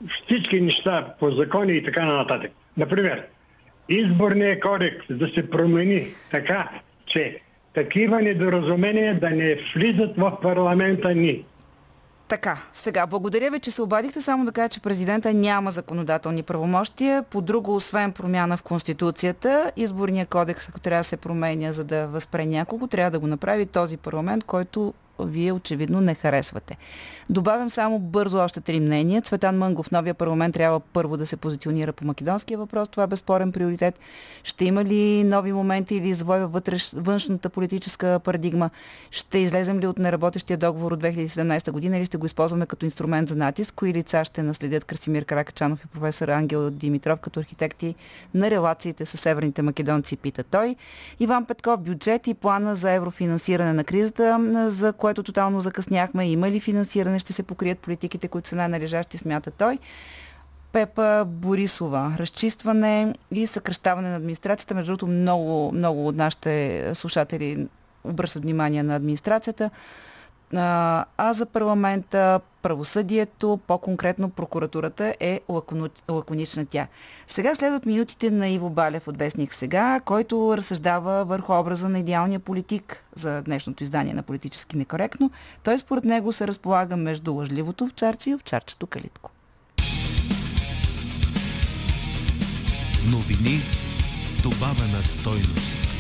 [0.09, 2.51] всички неща по закони и така нататък.
[2.78, 3.24] Например,
[3.89, 6.70] изборният кодекс да се промени така,
[7.05, 7.39] че
[7.74, 11.45] такива недоразумения да не влизат в парламента ни.
[12.34, 14.22] Така, сега, благодаря ви, че се обадихте.
[14.22, 17.24] Само да кажа, че президента няма законодателни правомощия.
[17.24, 22.08] По друго, освен промяна в Конституцията, изборния кодекс, ако трябва да се променя, за да
[22.08, 26.78] възпре някого, трябва да го направи този парламент, който вие очевидно не харесвате.
[27.30, 29.22] Добавям само бързо още три мнения.
[29.22, 32.89] Цветан Мънгов, новия парламент трябва първо да се позиционира по македонския въпрос.
[32.89, 33.99] Това е безспорен приоритет.
[34.43, 38.70] Ще има ли нови моменти или извой във вътреш, външната политическа парадигма?
[39.11, 43.30] Ще излезем ли от неработещия договор от 2017 година или ще го използваме като инструмент
[43.30, 43.76] за натиск?
[43.76, 47.95] Кои лица ще наследят Красимир Каракачанов и професор Ангел Димитров като архитекти
[48.34, 50.76] на релациите с северните македонци, пита той.
[51.20, 54.39] Иван Петков, бюджет и плана за еврофинансиране на кризата,
[54.70, 56.30] за което тотално закъсняхме.
[56.30, 57.20] Има ли финансиране?
[57.20, 59.78] Ще се покрият политиките, които са най-належащи, смята той.
[60.72, 62.16] Пепа Борисова.
[62.20, 64.74] Разчистване и съкръщаване на администрацията.
[64.76, 67.68] Между другото, много, много от нашите слушатели
[68.04, 69.70] обръщат внимание на администрацията.
[70.56, 75.41] А за парламента, правосъдието, по-конкретно прокуратурата е
[76.10, 76.88] лаконична тя.
[77.28, 82.39] Сега следват минутите на Иво Балев от Вестник сега, който разсъждава върху образа на идеалния
[82.39, 85.32] политик за днешното издание на Политически некоректно.
[85.64, 89.32] Той според него се разполага между лъжливото овчарче и овчарчето калитко.
[93.12, 93.60] Новини
[94.26, 95.93] с добавена стойност.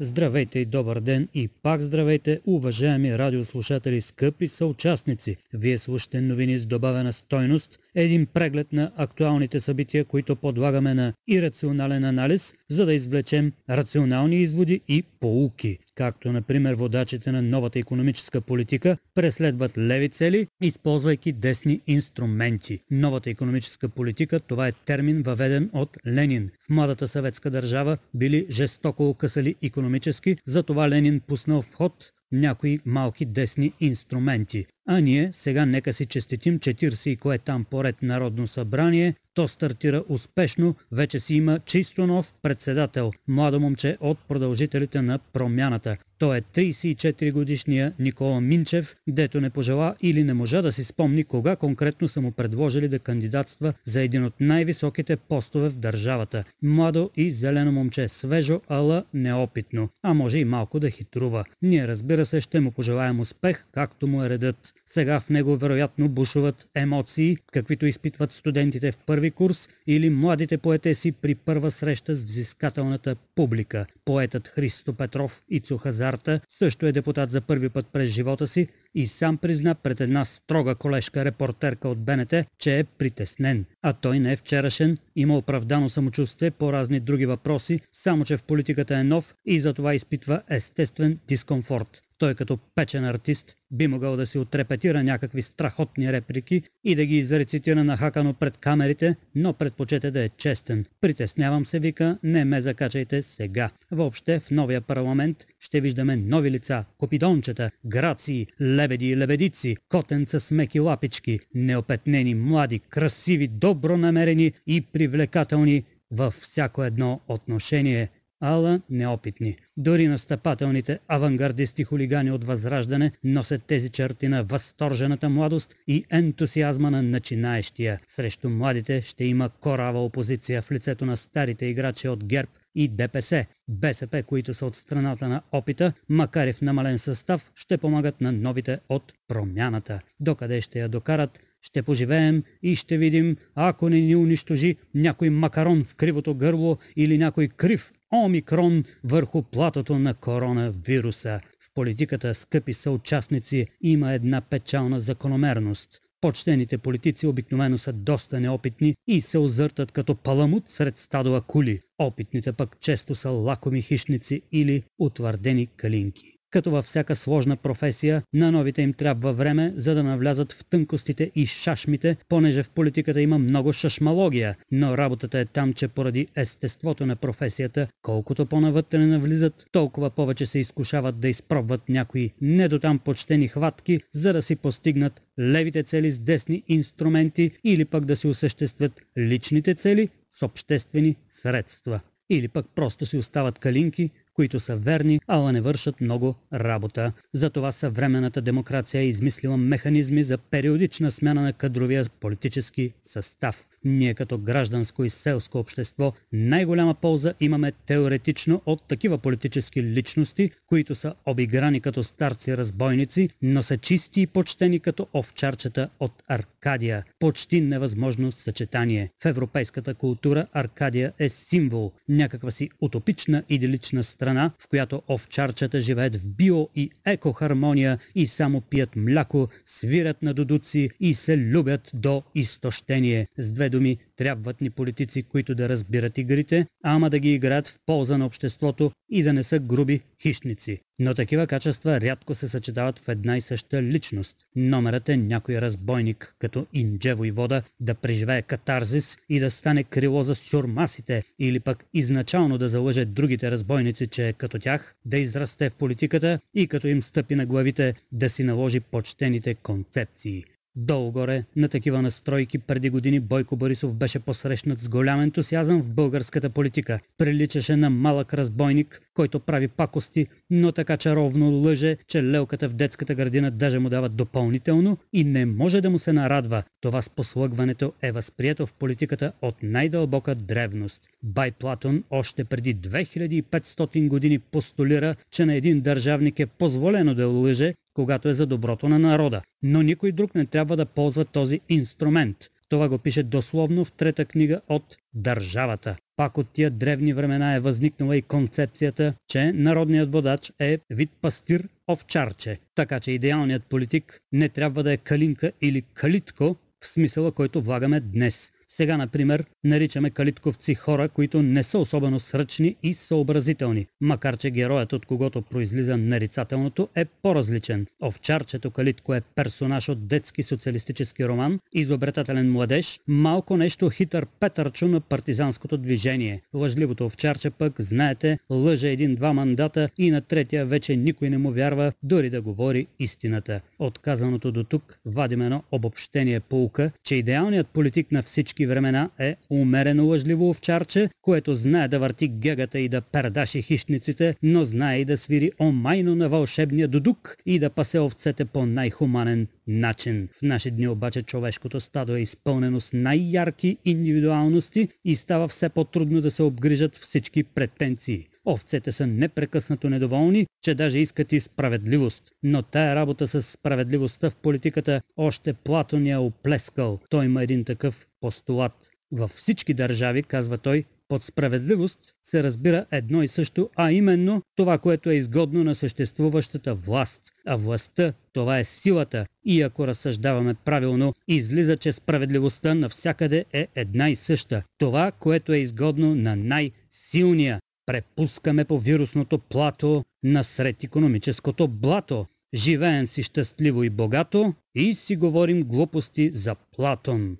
[0.00, 5.36] Здравейте и добър ден и пак здравейте, уважаеми радиослушатели, скъпи съучастници.
[5.54, 12.04] Вие слушате новини с добавена стойност, един преглед на актуалните събития, които подлагаме на ирационален
[12.04, 18.96] анализ, за да извлечем рационални изводи и поуки както например водачите на новата економическа политика
[19.14, 22.80] преследват леви цели, използвайки десни инструменти.
[22.90, 26.50] Новата економическа политика това е термин въведен от Ленин.
[26.66, 33.24] В младата съветска държава били жестоко окъсали економически, затова Ленин пуснал в ход някои малки
[33.24, 34.66] десни инструменти.
[34.88, 39.14] А ние сега нека си честитим 40 и кое там поред Народно събрание.
[39.34, 45.96] То стартира успешно, вече си има чисто нов председател, младо момче от продължителите на промяната.
[46.18, 51.24] Той е 34 годишния Никола Минчев, дето не пожела или не можа да си спомни
[51.24, 56.44] кога конкретно са му предложили да кандидатства за един от най-високите постове в държавата.
[56.62, 61.44] Младо и зелено момче, свежо, ала неопитно, а може и малко да хитрува.
[61.62, 64.74] Ние разбира се ще му пожелаем успех, както му е редът.
[64.86, 71.12] Сега в него вероятно бушуват емоции, каквито изпитват студентите в първи курс или младите поетеси
[71.12, 73.86] при първа среща с взискателната публика.
[74.04, 75.60] Поетът Христо Петров и
[76.08, 80.24] Цухазарта също е депутат за първи път през живота си и сам призна пред една
[80.24, 83.64] строга колежка репортерка от БНТ, че е притеснен.
[83.82, 88.42] А той не е вчерашен, има оправдано самочувствие по разни други въпроси, само че в
[88.42, 92.02] политиката е нов и затова изпитва естествен дискомфорт.
[92.18, 97.16] Той като печен артист би могъл да си отрепетира някакви страхотни реплики и да ги
[97.18, 100.84] изрецитира нахакано пред камерите, но предпочете да е честен.
[101.00, 103.70] Притеснявам се, вика, не ме закачайте сега.
[103.90, 110.50] Въобще в новия парламент ще виждаме нови лица, копидончета, грации, лебеди и лебедици, котенца с
[110.50, 118.08] меки лапички, неопетнени, млади, красиви, добронамерени и привлекателни във всяко едно отношение–
[118.40, 119.56] ала неопитни.
[119.76, 127.02] Дори настъпателните авангардисти хулигани от Възраждане носят тези черти на възторжената младост и ентусиазма на
[127.02, 128.00] начинаещия.
[128.08, 133.46] Срещу младите ще има корава опозиция в лицето на старите играчи от ГЕРБ и ДПС.
[133.68, 138.32] БСП, които са от страната на опита, макар и в намален състав, ще помагат на
[138.32, 140.00] новите от промяната.
[140.20, 145.84] Докъде ще я докарат, ще поживеем и ще видим, ако не ни унищожи някой макарон
[145.84, 147.92] в кривото гърло или някой крив
[148.24, 151.40] омикрон върху платото на коронавируса.
[151.60, 156.00] В политиката, скъпи съучастници, има една печална закономерност.
[156.20, 161.80] Почтените политици обикновено са доста неопитни и се озъртат като паламут сред стадова кули.
[161.98, 166.37] Опитните пък често са лакоми хищници или утвърдени калинки.
[166.50, 171.30] Като във всяка сложна професия, на новите им трябва време, за да навлязат в тънкостите
[171.34, 177.06] и шашмите, понеже в политиката има много шашмалогия, но работата е там, че поради естеството
[177.06, 184.00] на професията, колкото по-навътре навлизат, толкова повече се изкушават да изпробват някои недотам почтени хватки,
[184.14, 189.74] за да си постигнат левите цели с десни инструменти или пък да си осъществят личните
[189.74, 192.00] цели с обществени средства.
[192.30, 197.12] Или пък просто си остават калинки, които са верни, ала не вършат много работа.
[197.34, 203.67] Затова съвременната демокрация е измислила механизми за периодична смяна на кадровия политически състав.
[203.84, 210.94] Ние като гражданско и селско общество най-голяма полза имаме теоретично от такива политически личности, които
[210.94, 217.04] са обиграни като старци разбойници, но са чисти и почтени като овчарчета от арк Аркадия.
[217.18, 219.10] Почти невъзможно съчетание.
[219.22, 226.16] В европейската култура Аркадия е символ, някаква си утопична идилична страна, в която овчарчета живеят
[226.16, 232.22] в био и екохармония и само пият мляко, свирят на дудуци и се любят до
[232.34, 233.26] изтощение.
[233.38, 237.76] С две думи, трябват ни политици, които да разбират игрите, ама да ги играят в
[237.86, 240.80] полза на обществото и да не са груби хищници.
[240.98, 244.36] Но такива качества рядко се съчетават в една и съща личност.
[244.56, 250.24] Номерът е някой разбойник, като Инджево и вода, да преживее катарзис и да стане крило
[250.24, 255.74] за сюрмасите, или пък изначално да залъже другите разбойници, че като тях, да израсте в
[255.74, 260.44] политиката и като им стъпи на главите, да си наложи почтените концепции.
[260.78, 266.50] Долу-горе на такива настройки преди години Бойко Борисов беше посрещнат с голям ентусиазъм в българската
[266.50, 267.00] политика.
[267.18, 273.14] Приличаше на малък разбойник, който прави пакости, но така чаровно лъже, че лелката в детската
[273.14, 276.62] градина даже му дава допълнително и не може да му се нарадва.
[276.80, 281.02] Това с послъгването е възприето в политиката от най-дълбока древност.
[281.22, 287.74] Бай Платон още преди 2500 години постулира, че на един държавник е позволено да лъже,
[287.98, 289.42] когато е за доброто на народа.
[289.62, 292.36] Но никой друг не трябва да ползва този инструмент.
[292.68, 295.96] Това го пише дословно в трета книга от Държавата.
[296.16, 301.68] Пак от тия древни времена е възникнала и концепцията, че народният водач е вид пастир
[301.88, 302.58] овчарче.
[302.74, 308.00] Така че идеалният политик не трябва да е калинка или калитко в смисъла, който влагаме
[308.00, 308.52] днес.
[308.78, 314.92] Сега, например, наричаме калитковци хора, които не са особено сръчни и съобразителни, макар че героят,
[314.92, 317.86] от когото произлиза нарицателното, е по-различен.
[318.02, 325.00] Овчарчето Калитко е персонаж от детски социалистически роман, изобретателен младеж, малко нещо хитър Петърчо на
[325.00, 326.42] партизанското движение.
[326.54, 331.92] Лъжливото овчарче пък, знаете, лъже един-два мандата и на третия вече никой не му вярва,
[332.02, 333.60] дори да говори истината.
[333.78, 340.06] Отказаното до тук вадим едно обобщение полука, че идеалният политик на всички времена е умерено
[340.06, 345.18] лъжливо овчарче, което знае да върти гегата и да пердаши хищниците, но знае и да
[345.18, 350.28] свири омайно на вълшебния дудук и да пасе овцете по най-хуманен начин.
[350.32, 356.20] В наши дни обаче човешкото стадо е изпълнено с най-ярки индивидуалности и става все по-трудно
[356.20, 358.26] да се обгрижат всички претенции.
[358.46, 362.22] Овцете са непрекъснато недоволни, че даже искат и справедливост.
[362.42, 366.98] Но тая работа с справедливостта в политиката още Платон я оплескал.
[367.10, 368.90] Той има един такъв постулат.
[369.12, 374.78] Във всички държави, казва той, под справедливост се разбира едно и също, а именно това,
[374.78, 377.22] което е изгодно на съществуващата власт.
[377.46, 379.26] А властта, това е силата.
[379.44, 384.62] И ако разсъждаваме правилно, излиза, че справедливостта навсякъде е една и съща.
[384.78, 387.60] Това, което е изгодно на най-силния.
[387.86, 392.26] Препускаме по вирусното плато насред економическото блато.
[392.54, 397.36] Живеем си щастливо и богато и си говорим глупости за Платон.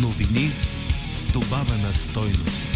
[0.00, 0.50] Новини
[1.16, 2.73] с добавена стойност.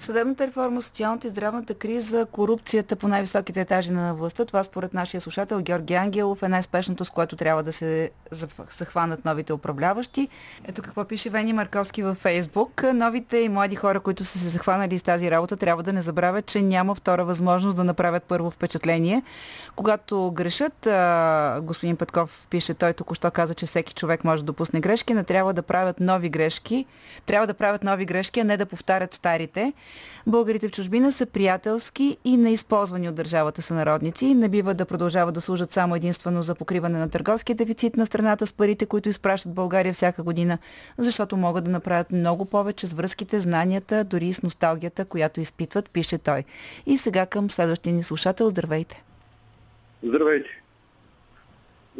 [0.00, 4.44] Съдебната реформа, социалната и здравната криза, корупцията по най-високите етажи на властта.
[4.44, 8.10] Това според нашия слушател Георги Ангелов е най-спешното, с което трябва да се
[8.70, 10.28] захванат новите управляващи.
[10.64, 12.82] Ето какво пише Вени Марковски във Фейсбук.
[12.94, 16.46] Новите и млади хора, които са се захванали с тази работа, трябва да не забравят,
[16.46, 19.22] че няма втора възможност да направят първо впечатление.
[19.76, 20.88] Когато грешат,
[21.66, 25.52] господин Петков пише, той току-що каза, че всеки човек може да допусне грешки, не трябва
[25.52, 26.86] да правят нови грешки.
[27.26, 29.72] Трябва да правят нови грешки, а не да повтарят старите.
[30.26, 34.34] Българите в чужбина са приятелски и неизползвани от държавата сънародници.
[34.34, 38.46] Не бива да продължават да служат само единствено за покриване на търговския дефицит на страната
[38.46, 40.58] с парите, които изпращат България всяка година,
[40.98, 46.18] защото могат да направят много повече с връзките, знанията, дори с носталгията, която изпитват, пише
[46.18, 46.44] той.
[46.86, 48.50] И сега към следващия ни слушател.
[48.50, 49.02] Здравейте!
[50.02, 50.50] Здравейте!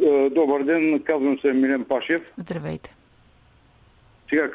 [0.01, 2.21] Е, добър ден, казвам се Милен Пашев.
[2.37, 2.95] Здравейте!
[4.33, 4.49] Сега,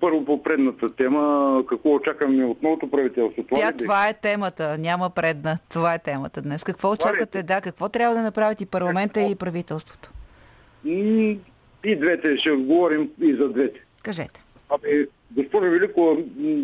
[0.00, 3.42] първо по предната тема, какво очакваме от новото правителство?
[3.42, 5.58] Това, Тя, това е темата, няма предна.
[5.68, 6.64] Това е темата днес.
[6.64, 7.42] Какво очаквате?
[7.42, 9.32] Да, какво трябва да направят и парламента какво?
[9.32, 10.10] и правителството?
[10.84, 11.38] И
[11.84, 13.80] двете, ще говорим и за двете.
[14.02, 14.42] Кажете.
[14.70, 16.16] Абе, госпожо Велико,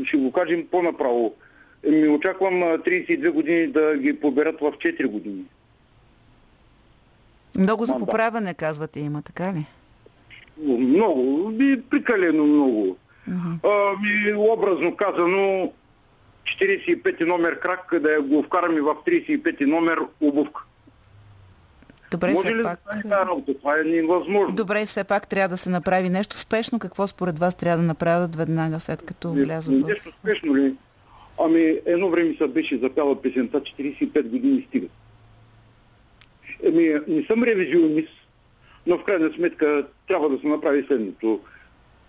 [0.04, 1.34] ще го кажем по-направо.
[1.88, 5.44] Ми очаквам 32 години да ги поберат в 4 години.
[7.56, 9.66] Много за поправяне, казвате, има, така ли?
[10.62, 12.96] Много, би прикалено много.
[13.30, 13.58] Uh-huh.
[14.34, 15.72] А, образно казано,
[16.44, 20.64] 45 номер крак, да го вкараме в 35 номер обувка.
[22.10, 22.78] Добре, Може все ли пак...
[22.86, 23.58] да стане работа?
[23.58, 24.54] Това е невъзможно.
[24.54, 26.78] Добре, все пак трябва да се направи нещо спешно.
[26.78, 29.86] Какво според вас трябва да направят веднага след като влязат в...
[29.86, 30.74] Нещо спешно ли?
[31.40, 34.86] Ами, едно време се беше запяла песента 45 години стига.
[36.62, 38.23] Еми, не съм ревизионист,
[38.86, 41.40] но в крайна сметка трябва да се направи следното.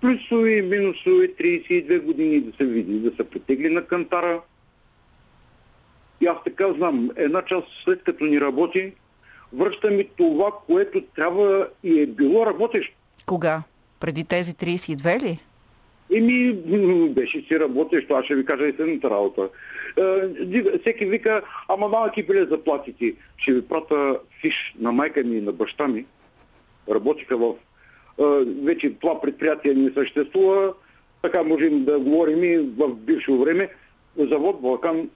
[0.01, 4.41] Плюсови, минусови, 32 години да се види, да се претегли на кантара.
[6.21, 8.93] И аз така знам, една част след като ни работи,
[9.53, 12.95] връща ми това, което трябва и е било работещо.
[13.25, 13.63] Кога?
[13.99, 15.39] Преди тези 32 ли?
[16.13, 16.53] Еми,
[17.09, 19.49] беше си работещо, аз ще ви кажа и следната работа.
[19.97, 23.13] Е, всеки вика, ама малки биле заплатите.
[23.37, 26.05] Ще ви прата фиш на майка ми и на баща ми.
[26.89, 27.55] Работиха в...
[28.63, 30.73] Вече това предприятие не съществува.
[31.21, 33.69] Така можем да говорим и в бившо време.
[34.17, 35.09] Завод Балкан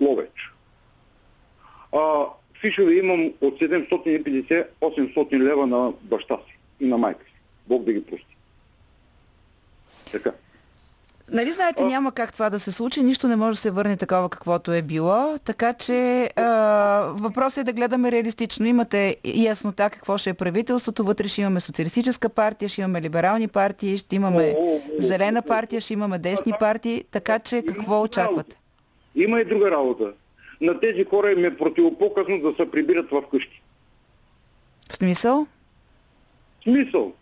[0.00, 0.52] Ловеч.
[1.92, 2.24] А,
[2.60, 7.34] фишове имам от 750-800 лева на баща си и на майка си.
[7.68, 8.36] Бог да ги прости.
[10.12, 10.32] Така.
[11.32, 14.28] Нали знаете, няма как това да се случи, нищо не може да се върне такова
[14.28, 16.44] каквото е било, така че а,
[17.20, 18.66] въпросът е да гледаме реалистично.
[18.66, 23.98] Имате яснота какво ще е правителството, вътре ще имаме социалистическа партия, ще имаме либерални партии,
[23.98, 24.56] ще имаме
[24.98, 28.56] зелена партия, ще имаме десни партии, така че какво очаквате?
[29.14, 30.12] Има и друга работа.
[30.60, 33.62] На тези хора им е противопоказно да се прибират в къщи.
[34.88, 35.46] В смисъл?
[36.60, 37.12] В смисъл.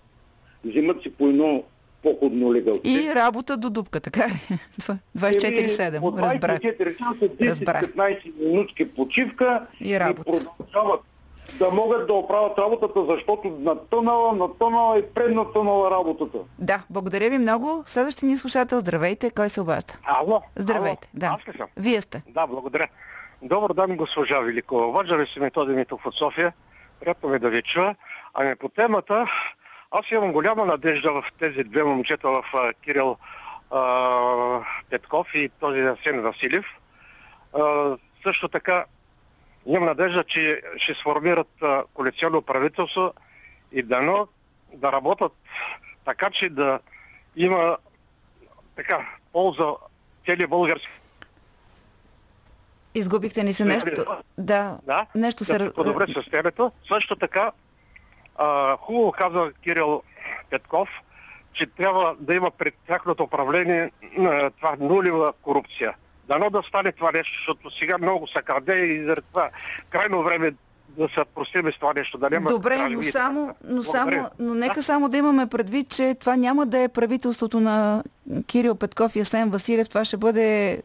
[0.65, 1.65] Взимат си по едно
[2.03, 2.81] походно легалце.
[2.85, 4.59] И работа до дупка, така ли?
[5.19, 6.61] 24-7, разбрах.
[6.61, 7.29] 24 часа,
[7.65, 10.31] 10-15 минутки почивка и, работа.
[10.31, 11.01] и продължават
[11.59, 16.39] да могат да оправят работата, защото на тънала, на тънала и пред на тънала работата.
[16.59, 17.83] Да, благодаря ви много.
[17.87, 19.95] Следващия ни слушател, здравейте, кой се обажда?
[20.05, 20.43] Ало.
[20.57, 21.21] Здравейте, ало.
[21.21, 21.27] да.
[21.27, 21.69] Аз ли съм?
[21.77, 22.23] Вие сте.
[22.29, 22.89] Да, благодаря.
[23.43, 24.87] Добър ден, госпожа Великова.
[24.87, 26.53] Уважали си Методи Митов от София.
[27.01, 27.97] Приятно ми да ви чуя.
[28.35, 29.27] Ами по темата,
[29.93, 32.45] аз имам голяма надежда в тези две момчета, в
[32.85, 33.17] Кирил
[33.71, 36.67] а, Петков и този Асен Василев.
[37.61, 38.85] А, също така
[39.67, 41.49] имам надежда, че ще сформират
[41.95, 43.13] коалиционно правителство
[43.73, 44.29] и дано
[44.75, 45.33] да работят
[46.05, 46.81] така, че да
[47.37, 47.77] има
[48.77, 49.73] така полза
[50.27, 50.89] целият български
[52.95, 54.05] Изгубихте ни се нещо.
[54.39, 55.73] Да, да нещо се...
[55.75, 56.73] Подобре състоянието.
[56.89, 57.53] Също така,
[58.37, 60.03] а, хубаво каза Кирил
[60.51, 60.89] Петков,
[61.53, 65.95] че трябва да има пред тяхното управление а, това нулева корупция.
[66.29, 69.51] Дано да стане това нещо, защото сега много се краде и заради това
[69.91, 70.53] крайно време
[70.89, 72.19] да се простиме с това нещо.
[72.19, 74.83] Да няма Добре, но само, но, само, но нека да?
[74.83, 78.03] само да имаме предвид, че това няма да е правителството на
[78.47, 79.89] Кирил Петков и Асен Василев.
[79.89, 80.83] Това ще бъде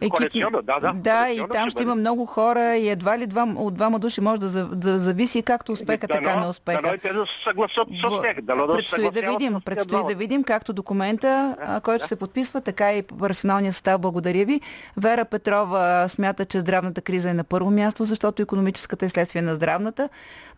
[0.00, 0.44] Екип...
[0.64, 0.92] да, да.
[0.92, 4.20] Да, и там ще, ще има много хора и едва ли два, от двама души
[4.20, 6.82] може да, да зависи както успеха, дано, така не успеха.
[6.82, 8.40] Дано и те да се съгласат с тях.
[8.42, 12.08] Дано да предстои да видим, предстои да видим както документа, да, който да.
[12.08, 14.00] се подписва, така и персоналния състав.
[14.00, 14.60] Благодаря ви.
[14.96, 19.54] Вера Петрова смята, че здравната криза е на първо място, защото економическата е следствие на
[19.54, 20.08] здравната.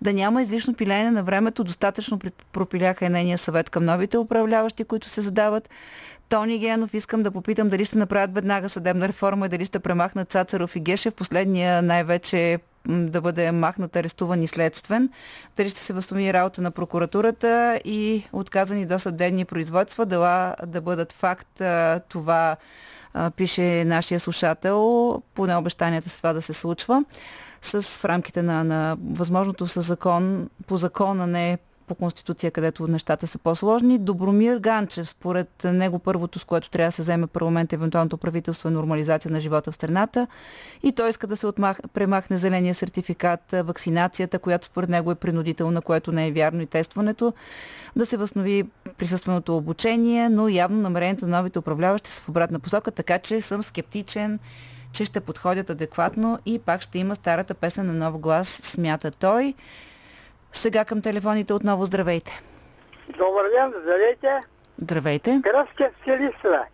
[0.00, 2.18] Да няма излишно пилеене на времето, достатъчно
[2.52, 5.68] пропиляха и нейния съвет към новите управляващи, които се задават.
[6.28, 10.30] Тони Генов, искам да попитам дали ще направят веднага съдебна реформа и дали ще премахнат
[10.30, 11.14] Цацаров и Гешев.
[11.14, 12.58] Последния най-вече
[12.88, 15.10] да бъде махнат арестуван и следствен.
[15.56, 21.12] Дали ще се възстанови работа на прокуратурата и отказани до съдебни производства, дела да бъдат
[21.12, 21.62] факт.
[22.08, 22.56] Това
[23.36, 27.04] пише нашия слушател, поне обещанията с това да се случва
[27.62, 33.26] с в рамките на, на възможното със закон, по закона не по Конституция, където нещата
[33.26, 33.98] са по-сложни.
[33.98, 38.72] Добромир Ганчев, според него първото, с което трябва да се вземе парламент, евентуалното правителство е
[38.72, 40.26] нормализация на живота в страната.
[40.82, 45.82] И той иска да се отмах, премахне зеления сертификат, вакцинацията, която според него е принудителна,
[45.82, 47.32] което не е вярно и тестването,
[47.96, 48.64] да се възнови
[48.98, 53.62] присъственото обучение, но явно намерението на новите управляващи са в обратна посока, така че съм
[53.62, 54.38] скептичен
[54.96, 59.54] че ще подходят адекватно и пак ще има старата песен на нов глас, смята той.
[60.56, 62.40] Сега към телефоните отново здравейте.
[63.08, 64.40] Добър ден, здравейте.
[64.78, 65.40] Здравейте.
[65.44, 66.66] Кръстя Селисла.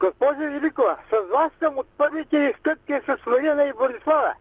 [0.00, 4.34] Госпожа Великова, с вас съм от първите изкъпки с Марина и Борислава.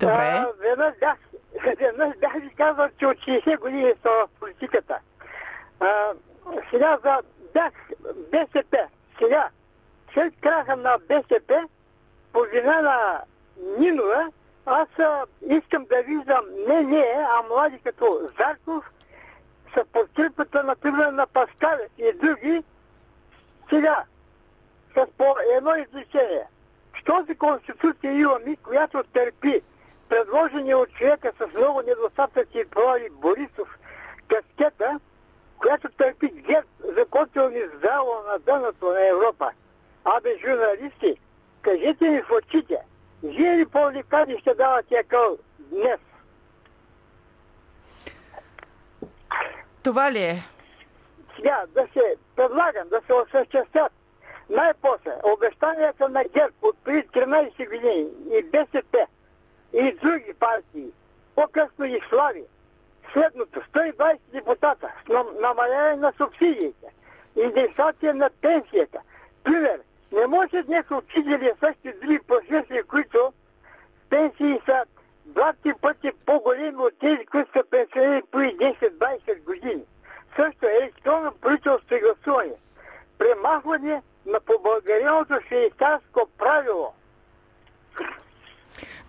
[0.00, 0.14] Добре.
[0.14, 1.16] А, веднъж, бях,
[1.78, 4.98] веднъж бях ви казал, че от 60 години са в политиката.
[5.80, 5.86] А,
[6.70, 7.22] сега за
[7.54, 7.72] бях
[8.32, 8.78] БСП.
[9.22, 9.48] Сега,
[10.14, 11.68] след краха на БСП,
[12.32, 13.20] по вина на
[13.78, 14.28] Нинова,
[14.66, 18.84] аз а, искам да виждам не не, а млади като Зарков
[19.76, 22.62] с подкрепата, например, на Паскалев и други.
[23.70, 24.04] Сега,
[24.96, 26.46] с по едно изречение.
[26.92, 29.62] В този конституция имаме, която търпи
[30.08, 33.68] предложение от човека с много недостатъци провали Борисов
[34.28, 35.00] каскета,
[35.58, 36.64] която търпи гет,
[36.96, 39.50] закотилни здраво на дъното на Европа.
[40.04, 41.20] Абе, журналисти,
[41.62, 42.78] кажете ми в очите,
[43.22, 45.98] вие ли по-ликади ще давате къл днес?
[49.82, 50.42] Това ли е?
[51.36, 53.92] Сега да се предлагам, да се осъществят
[54.50, 58.08] най-после обещанията на ГЕРБ от преди 13 години
[58.38, 59.06] и БСП
[59.72, 60.86] и други партии,
[61.34, 62.44] по-късно и Слави,
[63.12, 66.86] следното 120 депутата с нам- намаляване на субсидиите,
[67.36, 68.98] индексация на пенсията.
[69.44, 69.80] Пример,
[70.12, 73.32] не може днес учители и същи други професии, които
[74.10, 74.84] пенсии са
[75.26, 79.82] два пъти по-големи от тези, които са пенсионери преди 10-20 години.
[80.36, 82.52] Също е електронно правителство и гласуване.
[83.18, 86.92] Премахване на побългаряното швейцарско правило.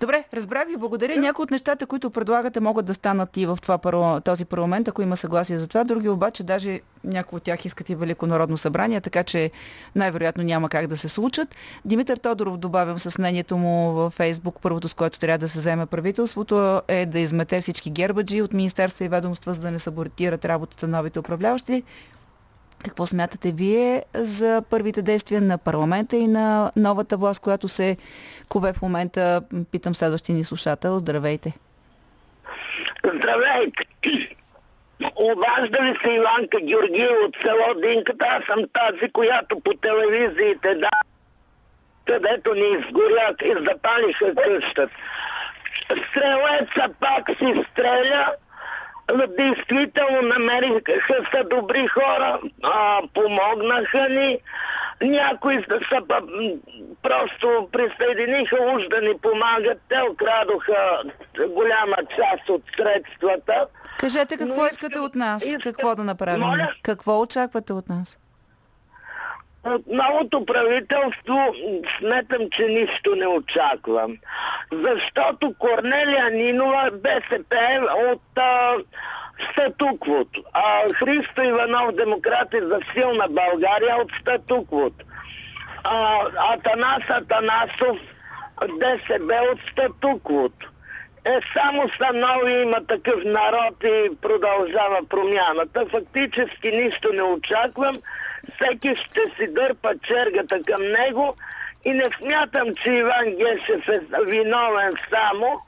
[0.04, 1.20] Добре, разбрах ви, благодаря.
[1.20, 5.18] Някои от нещата, които предлагате, могат да станат и в това този парламент, ако има
[5.18, 5.84] съгласие за това.
[5.84, 9.52] Други обаче, даже някои от тях искат и Велико народно събрание, така че
[9.96, 11.56] най-вероятно няма как да се случат.
[11.86, 15.86] Димитър Тодоров, добавям с мнението му във Фейсбук, първото с което трябва да се вземе
[15.86, 20.88] правителството е да измете всички гербаджи от министерства и ведомства, за да не саботират работата
[20.88, 21.84] на новите управляващи.
[22.84, 27.98] Какво смятате вие за първите действия на парламента и на новата власт, която се
[28.50, 29.42] кове в момента?
[29.72, 31.00] Питам следващия ни слушател.
[31.00, 31.54] Здравейте.
[33.06, 33.84] Здравейте!
[35.16, 38.26] Обажда се Иванка Георгиева от село Динката?
[38.30, 40.90] Аз съм тази, която по телевизиите да
[42.06, 44.96] където ни изгорят и запалиха къщата.
[46.10, 48.32] Стрелеца пак си стреля.
[49.30, 50.82] Действително намериха
[51.32, 54.40] се добри хора, а, помогнаха ни.
[55.02, 56.02] Някои са, са
[57.02, 59.78] просто присъединиха уж да ни помагат.
[59.90, 61.04] Те окрадоха
[61.50, 63.68] голяма част от средствата.
[64.00, 65.46] Кажете какво искате от нас?
[65.46, 66.40] искам- Какво да направим?
[66.40, 66.74] Моля?
[66.84, 68.20] Какво очаквате от нас?
[69.66, 71.54] От новото правителство
[71.98, 74.18] сметам, че нищо не очаквам.
[74.72, 78.76] Защото Корнелия Нинова БСП е от а,
[79.52, 80.44] статуквото.
[80.54, 85.06] А Христо Иванов, демократи за силна България от статуквото.
[85.84, 86.20] А,
[86.54, 87.98] Атанас Атанасов,
[88.62, 90.70] ДСБ от статуквото.
[91.26, 95.86] Е, само са нови, има такъв народ и продължава промяната.
[95.92, 97.96] Фактически нищо не очаквам.
[98.64, 101.34] Всеки ще си дърпа чергата към него
[101.86, 105.60] и не смятам, че Иван Гешев е виновен само,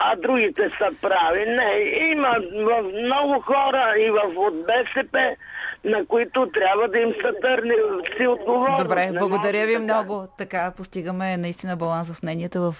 [0.00, 1.44] а другите са прави.
[1.46, 1.72] Не,
[2.12, 5.36] има в много хора и в от БСП,
[5.84, 7.74] на които трябва да им се търне
[8.16, 8.82] си отговорност.
[8.82, 9.84] Добре, Не благодаря ви така.
[9.84, 10.26] много.
[10.38, 12.74] Така постигаме наистина баланс в мненията в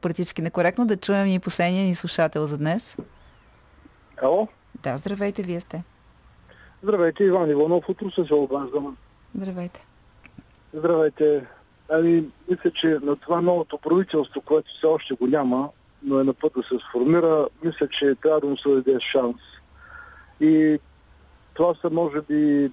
[0.00, 0.86] политически некоректно.
[0.86, 2.96] Да чуем и последния ни слушател за днес.
[4.22, 4.48] Ало?
[4.82, 5.82] Да, здравейте, вие сте.
[6.84, 8.96] Здравейте, Иван Иванов от Руса се обаждам.
[9.34, 9.86] Здравейте.
[10.74, 11.46] Здравейте.
[11.88, 15.68] Ами, мисля, че на това новото правителство, което все още го няма,
[16.02, 19.36] но е на път да се сформира, мисля, че трябва да му се даде шанс.
[20.40, 20.78] И
[21.54, 22.70] това са, може би, е,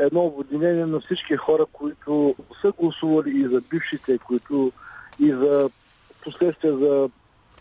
[0.00, 4.72] едно обединение на всички хора, които са гласували и за бившите, които
[5.18, 5.70] и за
[6.24, 7.10] последствия за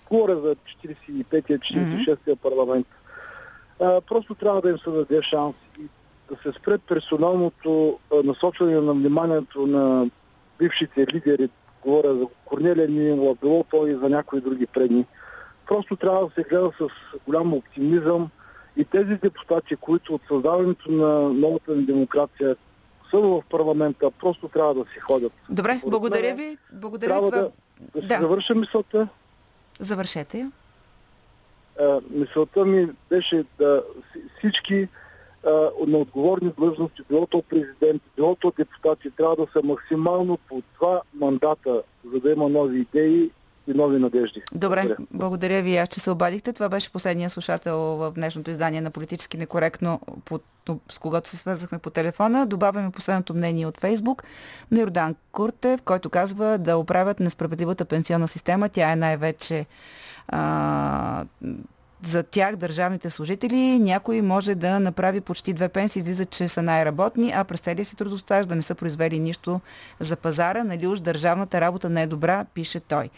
[0.09, 2.87] говоря за 45-я, 46-я парламент.
[3.81, 5.85] А, просто трябва да им се даде шанс и
[6.29, 10.09] да се спре персоналното насочване на вниманието на
[10.59, 11.49] бившите лидери,
[11.83, 15.05] говоря за Корнелия Нинова, било то и за някои други предни.
[15.67, 16.87] Просто трябва да се гледа с
[17.25, 18.29] голям оптимизъм
[18.77, 22.55] и тези депутати, които от създаването на новата ни демокрация
[23.11, 25.33] са в парламента, просто трябва да си ходят.
[25.49, 26.57] Добре, благодаря ви.
[26.73, 27.31] Благодаря Трябва ви.
[27.31, 27.41] Това...
[27.41, 27.51] да,
[27.95, 28.17] да си Да.
[28.21, 29.07] завърша мисълта.
[29.79, 30.51] Завършете я.
[31.81, 34.87] А, мисълта ми беше да си- всички
[35.45, 35.49] а,
[35.87, 41.01] на отговорни длъжности, било то президент, било то депутати, трябва да са максимално по два
[41.13, 41.81] мандата,
[42.13, 43.31] за да има нови идеи
[43.67, 44.41] и нови надежди.
[44.53, 45.07] Добре, Благодаря.
[45.11, 46.53] благодаря ви, аз че се обадихте.
[46.53, 50.01] Това беше последния слушател в днешното издание на Политически некоректно,
[50.91, 52.45] с когато се свързахме по телефона.
[52.45, 54.23] Добавяме последното мнение от Фейсбук
[54.71, 58.69] на Йордан Куртев, който казва да оправят несправедливата пенсионна система.
[58.69, 59.65] Тя е най-вече
[60.27, 61.25] а,
[62.05, 67.31] за тях, държавните служители, някой може да направи почти две пенсии, излиза, че са най-работни,
[67.35, 69.61] а през целия си трудостаж да не са произвели нищо
[69.99, 73.09] за пазара, нали уж държавната работа не е добра, пише той.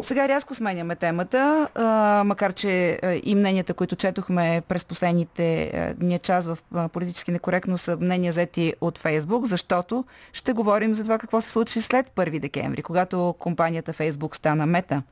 [0.00, 6.46] Сега рязко сменяме темата, а, макар че и мненията, които четохме през последните дни час
[6.46, 6.58] в
[6.92, 11.80] политически некоректно са мнения взети от Фейсбук, защото ще говорим за това какво се случи
[11.80, 15.02] след 1 декември, когато компанията Фейсбук стана мета.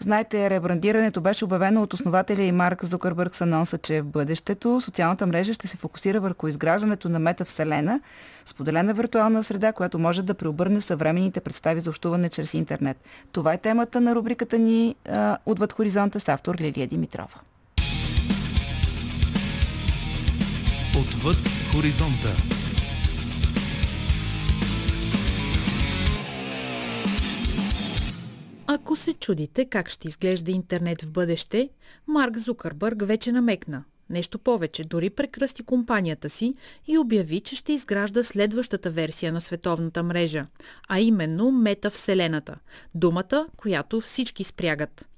[0.00, 5.26] Знаете, ребрандирането беше обявено от основателя и Марк Зукърбърг с анонса, че в бъдещето социалната
[5.26, 8.00] мрежа ще се фокусира върху изграждането на метавселена,
[8.46, 12.96] споделена виртуална среда, която може да преобърне съвременните представи за общуване чрез интернет.
[13.32, 14.94] Това е темата на рубриката ни
[15.46, 17.40] Отвъд хоризонта с автор Лилия Димитрова.
[21.00, 21.38] Отвъд
[21.72, 22.57] хоризонта.
[28.70, 31.68] Ако се чудите как ще изглежда интернет в бъдеще,
[32.06, 33.84] Марк Зукърбърг вече намекна.
[34.10, 36.54] Нещо повече, дори прекръсти компанията си
[36.86, 40.46] и обяви, че ще изгражда следващата версия на световната мрежа,
[40.88, 42.56] а именно метавселената.
[42.94, 45.08] Думата, която всички спрягат.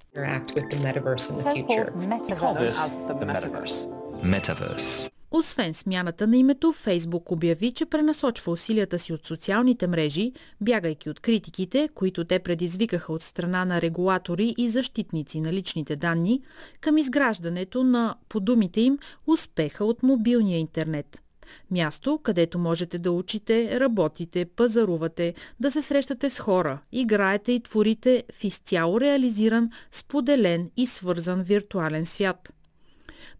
[4.25, 5.20] Metaverse.
[5.33, 11.21] Освен смяната на името, Фейсбук обяви, че пренасочва усилията си от социалните мрежи, бягайки от
[11.21, 16.43] критиките, които те предизвикаха от страна на регулатори и защитници на личните данни,
[16.81, 21.23] към изграждането на, по думите им, успеха от мобилния интернет.
[21.71, 28.25] Място, където можете да учите, работите, пазарувате, да се срещате с хора, играете и творите
[28.33, 32.53] в изцяло реализиран, споделен и свързан виртуален свят–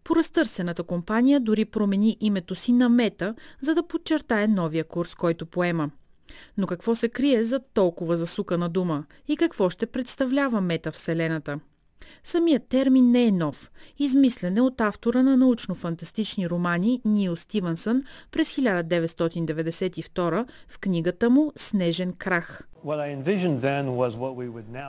[0.03, 5.91] Поразтърсената компания дори промени името си на Мета, за да подчертае новия курс, който поема.
[6.57, 11.59] Но какво се крие за толкова засукана дума и какво ще представлява Мета Вселената?
[12.23, 13.71] Самият термин не е нов.
[13.99, 18.01] Измислен е от автора на научно-фантастични романи Нил Стивенсън
[18.31, 22.67] през 1992 в книгата му «Снежен крах».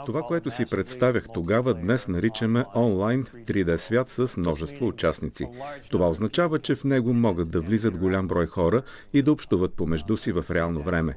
[0.06, 5.46] Това, което си представях тогава, днес наричаме онлайн 3D свят с множество участници.
[5.90, 8.82] Това означава, че в него могат да влизат голям брой хора
[9.12, 11.16] и да общуват помежду си в реално време.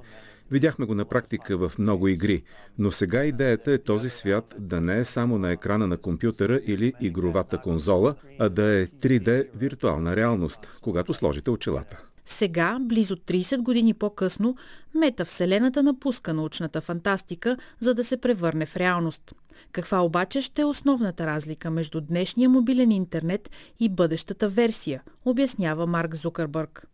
[0.51, 2.43] Видяхме го на практика в много игри,
[2.77, 6.93] но сега идеята е този свят да не е само на екрана на компютъра или
[7.01, 12.05] игровата конзола, а да е 3D виртуална реалност, когато сложите очилата.
[12.25, 14.55] Сега, близо 30 години по-късно,
[14.95, 19.33] метавселената напуска научната фантастика, за да се превърне в реалност.
[19.71, 23.49] Каква обаче ще е основната разлика между днешния мобилен интернет
[23.79, 26.87] и бъдещата версия, обяснява Марк Зукърбърг.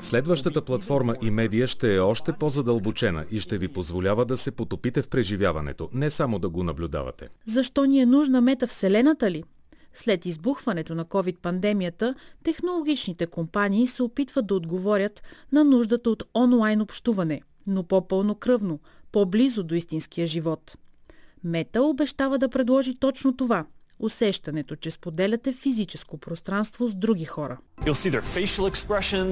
[0.00, 5.02] Следващата платформа и медия ще е още по-задълбочена и ще ви позволява да се потопите
[5.02, 7.28] в преживяването, не само да го наблюдавате.
[7.46, 9.44] Защо ни е нужна метавселената ли?
[9.94, 15.22] След избухването на COVID-пандемията, технологичните компании се опитват да отговорят
[15.52, 18.80] на нуждата от онлайн общуване, но по-пълнокръвно,
[19.12, 20.76] по-близо до истинския живот.
[21.44, 23.66] Мета обещава да предложи точно това–
[24.00, 27.58] усещането, че споделяте физическо пространство с други хора.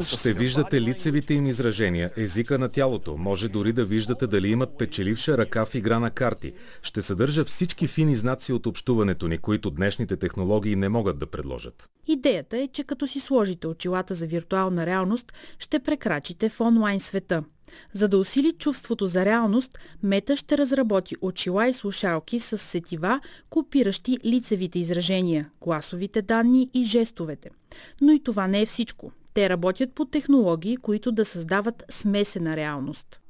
[0.02, 5.38] Ще виждате лицевите им изражения, езика на тялото, може дори да виждате дали имат печеливша
[5.38, 6.52] ръка в игра на карти.
[6.82, 11.88] Ще съдържа всички фини знаци от общуването ни, които днешните технологии не могат да предложат.
[12.06, 17.44] Идеята е, че като си сложите очилата за виртуална реалност, ще прекрачите в онлайн света–
[17.92, 23.20] за да усили чувството за реалност, Мета ще разработи очила и слушалки с сетива,
[23.50, 27.50] копиращи лицевите изражения, гласовите данни и жестовете.
[28.00, 29.12] Но и това не е всичко.
[29.38, 33.20] Те работят по технологии, които да създават смесена реалност.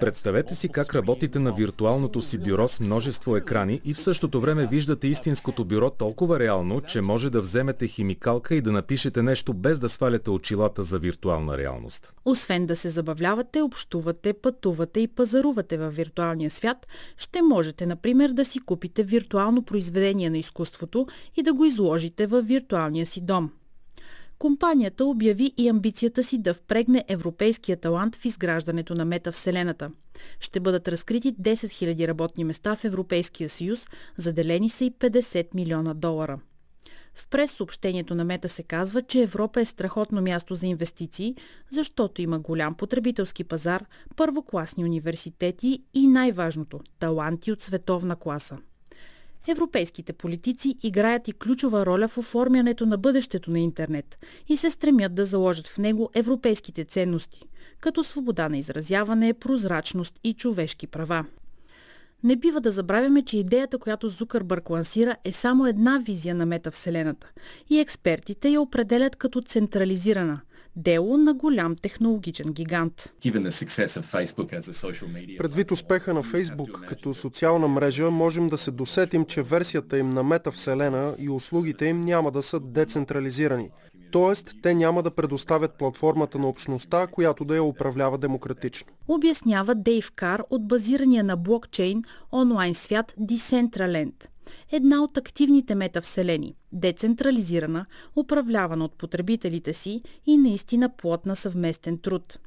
[0.00, 4.66] Представете си как работите на виртуалното си бюро с множество екрани и в същото време
[4.66, 9.78] виждате истинското бюро толкова реално, че може да вземете химикалка и да напишете нещо без
[9.78, 12.14] да сваляте очилата за виртуална реалност.
[12.24, 16.86] Освен да се забавлявате, общувате, пътувате и пазарувате във виртуалния свят,
[17.16, 22.46] ще можете, например, да си купите виртуално произведение на изкуството и да го изложите във
[22.46, 23.50] виртуалния си дом.
[24.38, 29.90] Компанията обяви и амбицията си да впрегне европейския талант в изграждането на метавселената.
[30.40, 35.94] Ще бъдат разкрити 10 000 работни места в Европейския съюз, заделени са и 50 милиона
[35.94, 36.38] долара.
[37.14, 41.36] В прес-съобщението на Мета се казва, че Европа е страхотно място за инвестиции,
[41.70, 43.84] защото има голям потребителски пазар,
[44.16, 48.58] първокласни университети и най-важното– таланти от световна класа.
[49.46, 55.14] Европейските политици играят и ключова роля в оформянето на бъдещето на интернет и се стремят
[55.14, 57.40] да заложат в него европейските ценности,
[57.80, 61.24] като свобода на изразяване, прозрачност и човешки права.
[62.22, 67.30] Не бива да забравяме, че идеята, която Зукърбърг лансира, е само една визия на метавселената
[67.70, 70.40] и експертите я определят като централизирана,
[70.78, 73.12] дело на голям технологичен гигант.
[75.38, 80.22] Предвид успеха на Фейсбук като социална мрежа, можем да се досетим, че версията им на
[80.22, 83.70] метавселена и услугите им няма да са децентрализирани.
[84.10, 88.92] Тоест, те няма да предоставят платформата на общността, която да я управлява демократично.
[89.08, 94.14] Обяснява Дейв Кар от базирания на блокчейн онлайн свят Decentraland.
[94.72, 102.38] Една от активните метавселени, децентрализирана, управлявана от потребителите си и наистина плод на съвместен труд.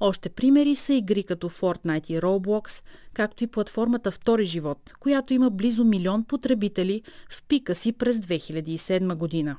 [0.00, 2.82] Още примери са игри като Fortnite и Roblox,
[3.14, 9.14] както и платформата Втори живот, която има близо милион потребители в пика си през 2007
[9.14, 9.56] година.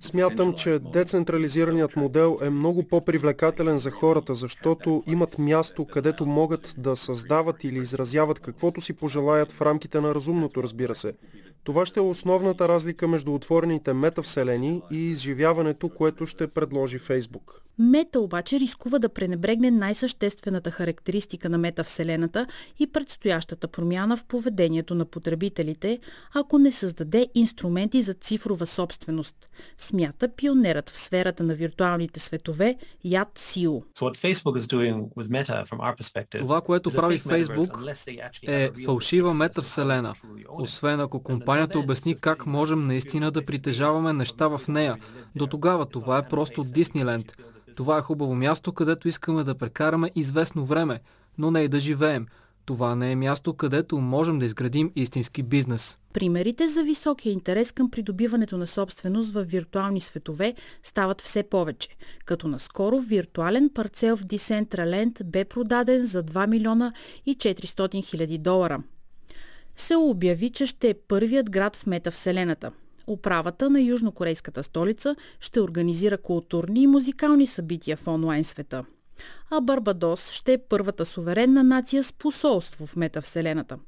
[0.00, 6.96] Смятам, че децентрализираният модел е много по-привлекателен за хората, защото имат място, където могат да
[6.96, 11.12] създават или изразяват каквото си пожелаят в рамките на разумното, разбира се.
[11.64, 17.62] Това ще е основната разлика между отворените метавселени и изживяването, което ще предложи Фейсбук.
[17.78, 22.46] Мета обаче рискува да пренебрегне най-съществената характеристика на метавселената
[22.78, 25.98] и предстоящата промяна в поведението на потребителите,
[26.34, 33.28] ако не създаде инструменти за цифрова собственост, смята пионерът в сферата на виртуалните светове Яд
[33.34, 33.82] Сио.
[36.38, 37.78] Това, което прави Фейсбук
[38.42, 40.14] е фалшива метавселена,
[40.48, 44.96] освен ако компанията обясни как можем наистина да притежаваме неща в нея.
[45.36, 47.36] До тогава това е просто Дисниленд.
[47.76, 51.00] Това е хубаво място, където искаме да прекараме известно време,
[51.38, 52.26] но не и да живеем.
[52.64, 55.98] Това не е място, където можем да изградим истински бизнес.
[56.12, 61.88] Примерите за високия интерес към придобиването на собственост в виртуални светове стават все повече,
[62.24, 66.92] като наскоро виртуален парцел в Decentraland бе продаден за 2 милиона
[67.26, 68.82] и 400 хиляди долара.
[69.80, 72.72] Се обяви, че ще е първият град в метавселената.
[73.06, 78.84] Управата на южнокорейската столица ще организира културни и музикални събития в онлайн света.
[79.50, 83.78] А Барбадос ще е първата суверенна нация с посолство в метавселената.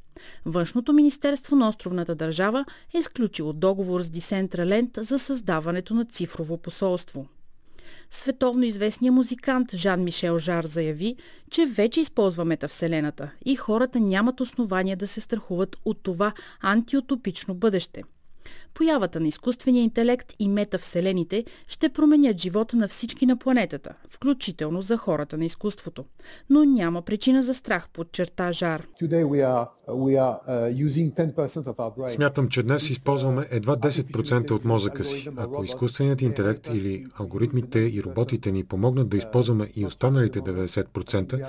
[0.46, 2.64] Външното министерство на островната държава
[2.94, 7.26] е изключило договор с Decentraland за създаването на цифрово посолство.
[8.14, 11.16] Световно известният музикант Жан-Мишел Жар заяви,
[11.50, 16.32] че вече използва метавселената и хората нямат основания да се страхуват от това
[16.62, 18.02] антиутопично бъдеще–
[18.74, 24.96] Появата на изкуствения интелект и метавселените ще променят живота на всички на планетата, включително за
[24.96, 26.04] хората на изкуството.
[26.50, 28.86] Но няма причина за страх, подчерта Жар.
[29.02, 29.68] Uh,
[32.08, 35.28] Смятам, че днес използваме едва 10% от мозъка си.
[35.36, 41.46] Ако изкуственият интелект или алгоритмите и роботите ни помогнат да използваме и останалите 90%,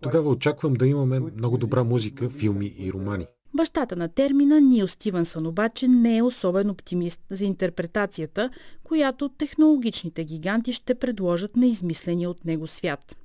[0.00, 3.26] тогава очаквам да имаме много добра музика, филми и романи.
[3.56, 8.50] Бащата на термина Нил Стивенсън обаче не е особен оптимист за интерпретацията,
[8.84, 13.16] която технологичните гиганти ще предложат на измисления от него свят.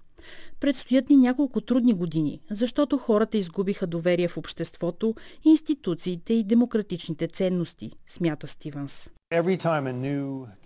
[0.60, 5.16] Предстоят ни няколко трудни години, защото хората изгубиха доверие в обществото,
[5.46, 9.10] институциите и демократичните ценности, смята Стивенс.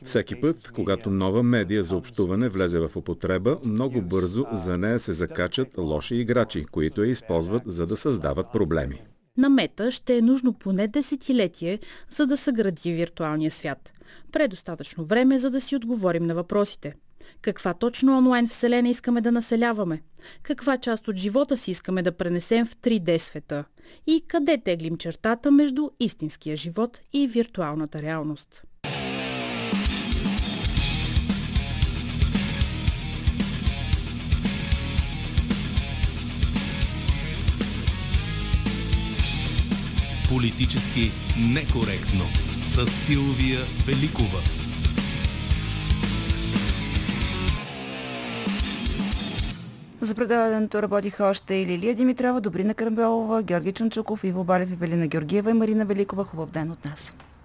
[0.04, 5.14] Всеки път, когато нова медия за общуване влезе в употреба, много бързо за нея се
[5.14, 9.02] закачат лоши играчи, които я използват за да създават проблеми.
[9.38, 11.80] На мета ще е нужно поне десетилетие,
[12.10, 13.94] за да съгради виртуалния свят.
[14.32, 16.94] Предостатъчно време, за да си отговорим на въпросите.
[17.42, 20.02] Каква точно онлайн вселена искаме да населяваме?
[20.44, 23.66] Каква част от живота си искаме да пренесем в 3D света?
[24.08, 28.64] И къде теглим чертата между истинския живот и виртуалната реалност?
[40.34, 41.12] Политически
[41.54, 42.26] некоректно
[42.64, 44.40] с Силвия Великова.
[50.02, 55.50] За предаването работиха още и Лилия Димитрова, Добрина Карамбелова, Георги Чунчуков, Иво Балев, Евелина Георгиева
[55.50, 56.24] и Марина Великова.
[56.24, 57.14] Хубав ден от нас.